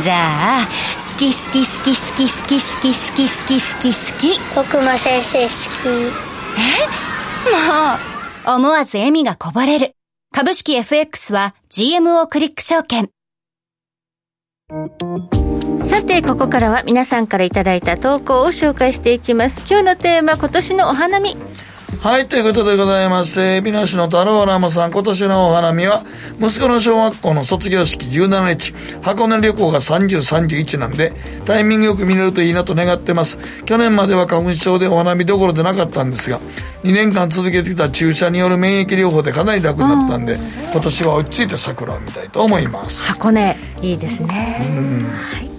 [0.00, 0.68] じゃあ
[1.12, 4.40] 好き好き好き好き好き好き好き好き好き好き。
[4.54, 5.54] 僕も先生好き。
[6.54, 6.86] え？
[8.46, 9.95] もう思わず笑みがこぼれる
[10.36, 13.08] 株式 FX は GMO クリック証券
[15.80, 19.64] さて、ここからは皆さんからいただいた投稿を紹介していきます。
[19.66, 21.38] 今日のテーマ、今年のお花見。
[22.00, 26.04] はい、ということでございまして、美濃市の太郎ラマさん、今年のお花見は、
[26.40, 31.12] 息子の小学校の卒業式17日、箱根旅行が30、31なんで、
[31.46, 33.38] タイミングよく見れるといいなと願ってます。
[33.64, 36.40] 去年までは花粉症でお花見どころでなかったんですが、
[36.84, 40.36] 2年間続けてきた注射による免疫療法でかなり楽になったんで、
[40.72, 43.04] 今年は落ち着いて桜を見たいと思います。
[43.04, 44.60] 箱根、いいですね。
[45.18, 45.50] はい。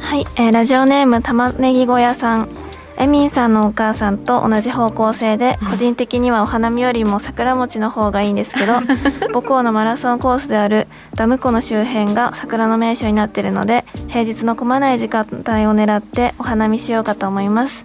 [0.00, 2.67] はい、えー、ラジオネーム玉ねぎ小屋さん。
[3.00, 8.80] エミンさんのお母さんと同じ方向性で個人的にはお花見よりも桜餅の方がいいんですけど
[9.32, 15.44] 母校のマラソンコースであるダム湖の周辺が桜の名所になっているので平日の混まない時間帯を
[15.74, 17.84] 狙ってお花見しようかと思います。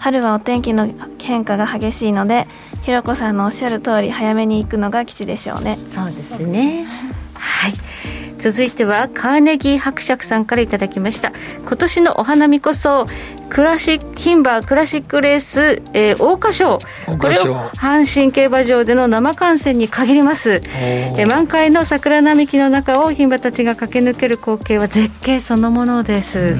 [0.00, 0.88] 春はお天気の
[1.18, 2.46] 変化が激しいので
[2.82, 5.76] ひろこさんのおっしゃる通り早めに行くのが吉でしょうね。
[5.92, 6.86] そうですね。
[7.34, 7.72] はい
[8.38, 11.32] 続いてはカーネギー伯爵さんからいただきました。
[11.66, 13.06] 今年のお花見こそ
[13.50, 16.78] クラシック牝馬クラシックレース、えー、桜花賞。
[17.18, 20.60] これを阪神競馬場での生観戦に限ります。
[20.76, 26.56] えー、満開の桜並木の中を牝馬たちが駆け抜ける光景は絶景そのものです。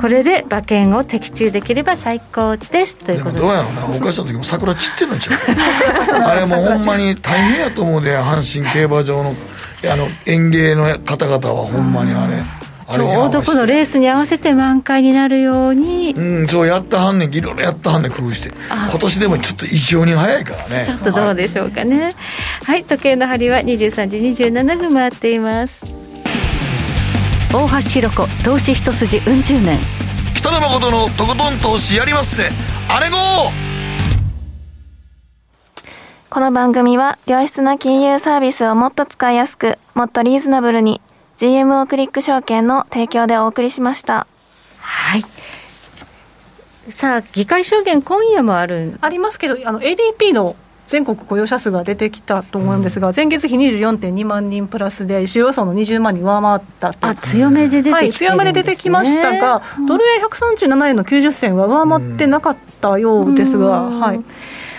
[0.00, 2.96] これで馬券を的中できれば最高です。
[2.96, 3.40] ということで。
[3.40, 3.80] どうやろうな。
[3.80, 6.20] 桜花賞の時も桜散ってるんちゃう？
[6.22, 9.34] あれもほんまに大変やと思うで阪神競馬場の
[9.88, 12.40] あの園芸の方々はほんまにあれ。
[12.88, 16.14] ちょうどこのレースに合わせて満開になるように。
[16.16, 18.52] うんそうやったはんねんいろいろやったはんねん工夫して。
[18.70, 20.84] 今年でもちょっと異常に早いからね。
[20.86, 22.14] ちょっとどうでしょうかね、はい、
[22.64, 25.84] はい、時計の針は23時27分回っています。
[27.52, 29.78] 大橋ひろ子投資一筋うん十年。
[30.34, 32.50] 北野誠のとことん投資やりまっせ。
[32.88, 33.65] あれご
[36.36, 41.00] この番組は良質な金融サービスをもっと使いやすく、もっとリーズナブルに
[41.38, 44.26] GMO クリック証券の提供でお送りしました。
[44.78, 45.24] はい。
[46.92, 50.56] さあ、議会証言今夜もあるありますけど、あの ADP の
[50.88, 57.92] 全国雇用者数が出てきたと思うんですが、うん、前月比24.2万人プラスで、主要層の20万人上回ったと、あ強めで出てき、ね。
[57.92, 64.20] はい、強めで出てきましたが、うん、ドル円137円の90銭は上回ってなかったようですが、うん、はい。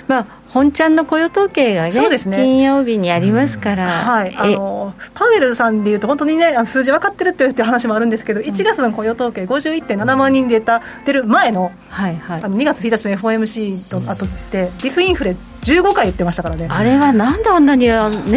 [0.08, 2.18] まあ、本ちゃんの雇用統計がね、ね。
[2.18, 16.68] 金曜日にありますから、はい、あのパウエルさんでいうと、本当にね、数字分かってるっていう話もあるんですけど、1月の雇用統計、51.7万人出た出る前の,、はいはい、あの2月1日の FOMC と後って、ディスインフレ15回言ってましたからね。
[16.70, 17.91] あれはなんであんなにね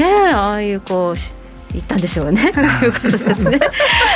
[0.04, 1.39] ああいうこう
[1.72, 2.52] 言ったんでしょうね。
[2.52, 3.60] ということですね。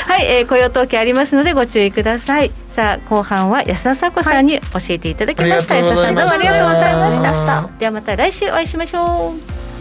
[0.06, 2.50] はい、えー、雇用統計ありますのでご注意ください。
[2.68, 7.68] さあ後半は安田紗子さんに教えていただきました、はい、安田さんどうもありがとうございました。
[7.78, 9.73] ではまた来週お会いしましょう